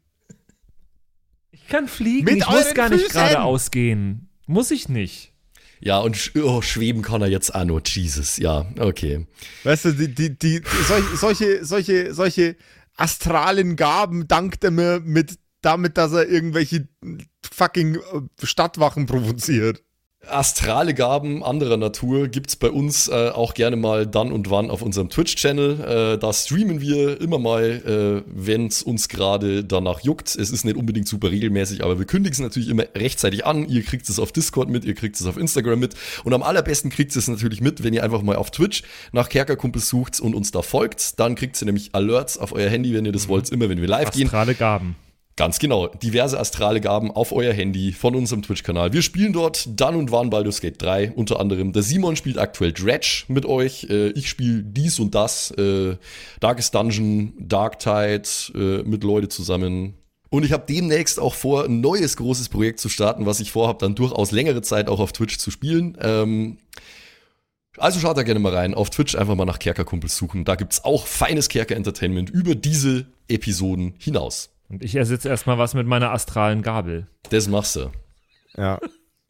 [1.52, 4.30] Ich kann fliegen, Mit ich muss gar nicht geradeaus gehen.
[4.48, 5.35] Muss ich nicht.
[5.80, 7.82] Ja, und oh, schweben kann er jetzt auch noch.
[7.86, 9.28] Jesus, ja, okay.
[9.64, 12.56] Weißt du, die, die, die, solche, solche, solche, solche
[12.96, 16.88] astralen Gaben dankt er mir mit damit, dass er irgendwelche
[17.52, 19.84] fucking äh, Stadtwachen provoziert.
[20.30, 24.82] Astrale Gaben anderer Natur gibt's bei uns äh, auch gerne mal dann und wann auf
[24.82, 26.16] unserem Twitch-Channel.
[26.16, 30.36] Äh, da streamen wir immer mal, äh, wenn's uns gerade danach juckt.
[30.36, 33.68] Es ist nicht unbedingt super regelmäßig, aber wir kündigen es natürlich immer rechtzeitig an.
[33.68, 35.96] Ihr kriegt es auf Discord mit, ihr kriegt es auf Instagram mit.
[36.24, 39.30] Und am allerbesten kriegt ihr es natürlich mit, wenn ihr einfach mal auf Twitch nach
[39.30, 41.20] Kerkerkumpels sucht und uns da folgt.
[41.20, 43.88] Dann kriegt ihr nämlich Alerts auf euer Handy, wenn ihr das wollt, immer wenn wir
[43.88, 44.28] live gehen.
[44.28, 44.96] Astrale Gaben.
[45.38, 45.88] Ganz genau.
[45.88, 48.94] Diverse astrale Gaben auf euer Handy von unserem Twitch-Kanal.
[48.94, 51.12] Wir spielen dort dann und wann Baldur's Gate 3.
[51.12, 53.86] Unter anderem der Simon spielt aktuell Dredge mit euch.
[53.90, 55.52] Äh, ich spiele dies und das.
[55.52, 55.98] Äh,
[56.40, 58.24] Darkest Dungeon, Dark Tide
[58.54, 59.96] äh, mit Leute zusammen.
[60.30, 63.80] Und ich habe demnächst auch vor, ein neues großes Projekt zu starten, was ich vorhabe,
[63.80, 65.98] dann durchaus längere Zeit auch auf Twitch zu spielen.
[66.02, 66.58] Ähm,
[67.78, 68.74] also schaut da gerne mal rein.
[68.74, 70.46] Auf Twitch einfach mal nach Kerkerkumpels suchen.
[70.46, 74.55] Da gibt's auch feines Kerker-Entertainment über diese Episoden hinaus.
[74.70, 77.08] Und ich ersitze erstmal was mit meiner astralen Gabel.
[77.30, 77.92] Das machst du.
[78.58, 78.80] Ja.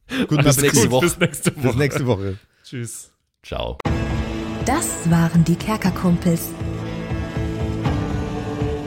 [0.28, 1.06] Guten Bis nächste Woche.
[1.06, 1.68] Bis nächste Woche.
[1.68, 2.38] Bis nächste Woche.
[2.64, 3.12] Tschüss.
[3.44, 3.78] Ciao.
[4.66, 6.50] Das waren die Kerkerkumpels.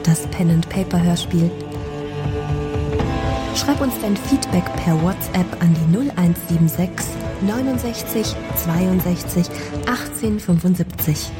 [0.03, 1.51] Das Pen and Paper Hörspiel.
[3.55, 7.05] Schreib uns dein Feedback per WhatsApp an die 0176
[7.41, 9.47] 69 62
[9.85, 11.31] 18 75.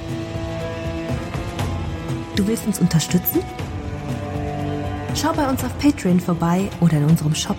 [2.36, 3.42] Du willst uns unterstützen?
[5.20, 7.58] Schau bei uns auf Patreon vorbei oder in unserem Shop.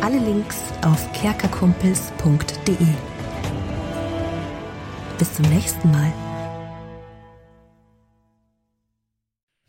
[0.00, 2.76] Alle Links auf kerkerkumpels.de.
[5.18, 6.12] Bis zum nächsten Mal.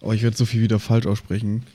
[0.01, 1.65] Oh, ich werde so viel wieder falsch aussprechen.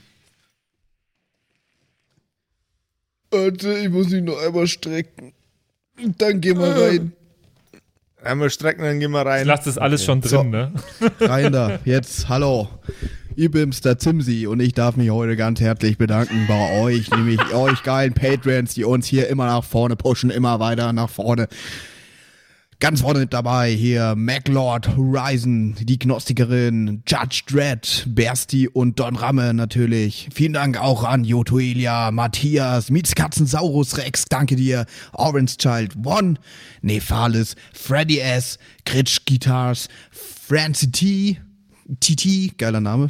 [3.31, 5.33] Warte, ich muss mich noch einmal strecken.
[6.17, 7.13] Dann geh mal rein.
[8.23, 9.47] Einmal strecken, dann gehen wir Ich rein.
[9.47, 10.43] lasse das alles schon drin, So.
[10.43, 10.71] ne?
[11.19, 11.79] Rein da.
[11.85, 12.69] Jetzt, hallo.
[13.33, 17.39] Ich bin's, der Zimsi, und ich darf mich heute ganz herzlich bedanken bei euch, nämlich
[17.53, 21.47] euch geilen Patreons, die uns hier immer nach vorne pushen, immer weiter nach vorne.
[22.81, 29.53] Ganz vorne mit dabei hier MacLord, Horizon, die Gnostikerin, Judge Dredd, Bersti und Don Ramme
[29.53, 30.27] natürlich.
[30.33, 36.33] Vielen Dank auch an Jotoelia, Matthias, Mietskatzen, Saurus Rex, danke dir, Orange Child One,
[36.81, 41.37] Nephalis, Freddy S, Gritsch Guitars, Francie T,
[41.99, 43.09] TT, geiler Name,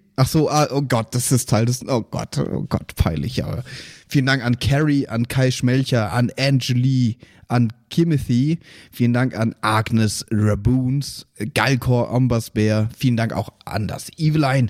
[0.15, 1.87] Ach so, ah, oh Gott, das ist Teil des.
[1.87, 3.63] Oh Gott, oh Gott, peinlich, aber.
[4.07, 7.17] Vielen Dank an Carrie, an Kai Schmelcher, an Angeli,
[7.47, 8.59] an Kimothy.
[8.91, 12.89] Vielen Dank an Agnes Raboons, Galkor Ombersbär.
[12.97, 14.67] Vielen Dank auch an das Eveline,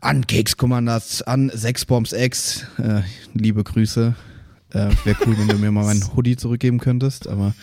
[0.00, 2.64] an Keks Commanders, an Sexbombs X.
[2.78, 3.02] Äh,
[3.34, 4.14] liebe Grüße.
[4.70, 7.54] Äh, Wäre cool, wenn du mir mal meinen Hoodie zurückgeben könntest, aber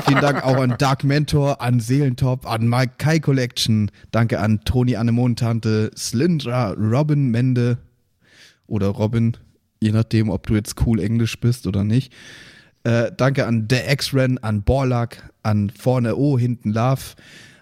[0.00, 3.90] vielen Dank auch an Dark Mentor, an Seelentop, an Mike Kai Collection.
[4.10, 7.78] Danke an Toni Annemontante, Slyndra, Robin Mende
[8.66, 9.36] oder Robin,
[9.80, 12.12] je nachdem, ob du jetzt cool Englisch bist oder nicht.
[12.84, 17.14] Äh, danke an The X-Ren, an Borlak, an Vorne O, hinten Love,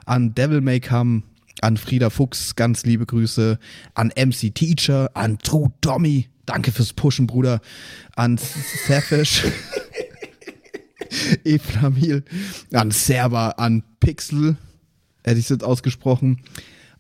[0.07, 1.25] an Devil May Come,
[1.61, 3.59] an Frieda Fuchs, ganz liebe Grüße,
[3.95, 7.61] an MC Teacher, an True Tommy, danke fürs Pushen, Bruder,
[8.17, 9.45] an Safish,
[11.45, 12.25] Eflamil,
[12.73, 14.57] an Server, an Pixel,
[15.25, 16.41] hätte ich es jetzt ausgesprochen,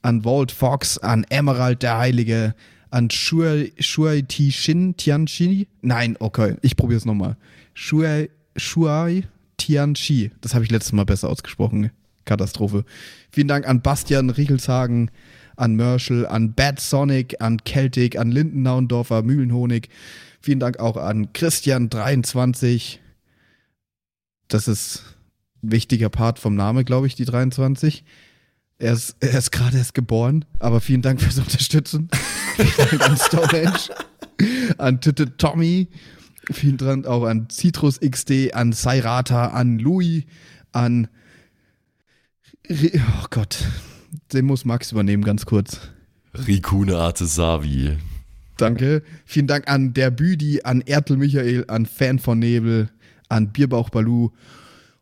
[0.03, 2.55] an Walt Fox, an Emerald der Heilige,
[2.91, 5.67] an Shuai, Shuai Ti.
[5.83, 7.37] Nein, okay, ich probiere es nochmal.
[7.75, 8.29] Shuai,
[9.57, 10.31] Tianchi.
[10.41, 11.91] Das habe ich letztes Mal besser ausgesprochen.
[12.25, 12.85] Katastrophe.
[13.31, 15.11] Vielen Dank an Bastian Riechelshagen,
[15.57, 19.89] an Merschel, an Bad Sonic, an Celtic, an Lindennaundorfer, Mühlenhonig.
[20.41, 22.99] Vielen Dank auch an Christian23.
[24.51, 25.05] Das ist
[25.63, 28.05] ein wichtiger Part vom Name, glaube ich, die 23.
[28.79, 32.09] Er ist, er ist gerade erst geboren, aber vielen Dank fürs Unterstützen.
[32.57, 33.79] vielen Dank an Stonehenge,
[34.79, 35.89] an Titte Tommy,
[36.51, 40.25] vielen Dank auch an Citrus XD, an Sairata, an Louis,
[40.73, 41.09] an.
[42.69, 43.59] Oh Gott,
[44.33, 45.81] den muss Max übernehmen, ganz kurz.
[46.35, 47.99] Rikune Artesavi.
[48.57, 49.03] Danke.
[49.25, 52.91] Vielen Dank an der Büdi, an Ertel Michael, an Fan von Nebel,
[53.31, 54.31] an Bierbauch Balu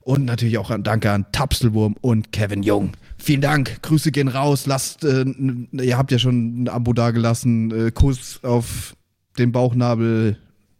[0.00, 2.92] und natürlich auch an Danke an Tapselwurm und Kevin Jung.
[3.18, 3.82] Vielen Dank.
[3.82, 4.66] Grüße gehen raus.
[4.66, 5.24] Lasst, äh,
[5.72, 7.88] ihr habt ja schon ein Abo dagelassen.
[7.88, 8.96] Äh, Kuss auf
[9.38, 10.38] den Bauchnabel.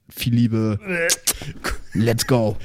[0.09, 0.79] Viel Liebe.
[1.93, 2.57] Let's go.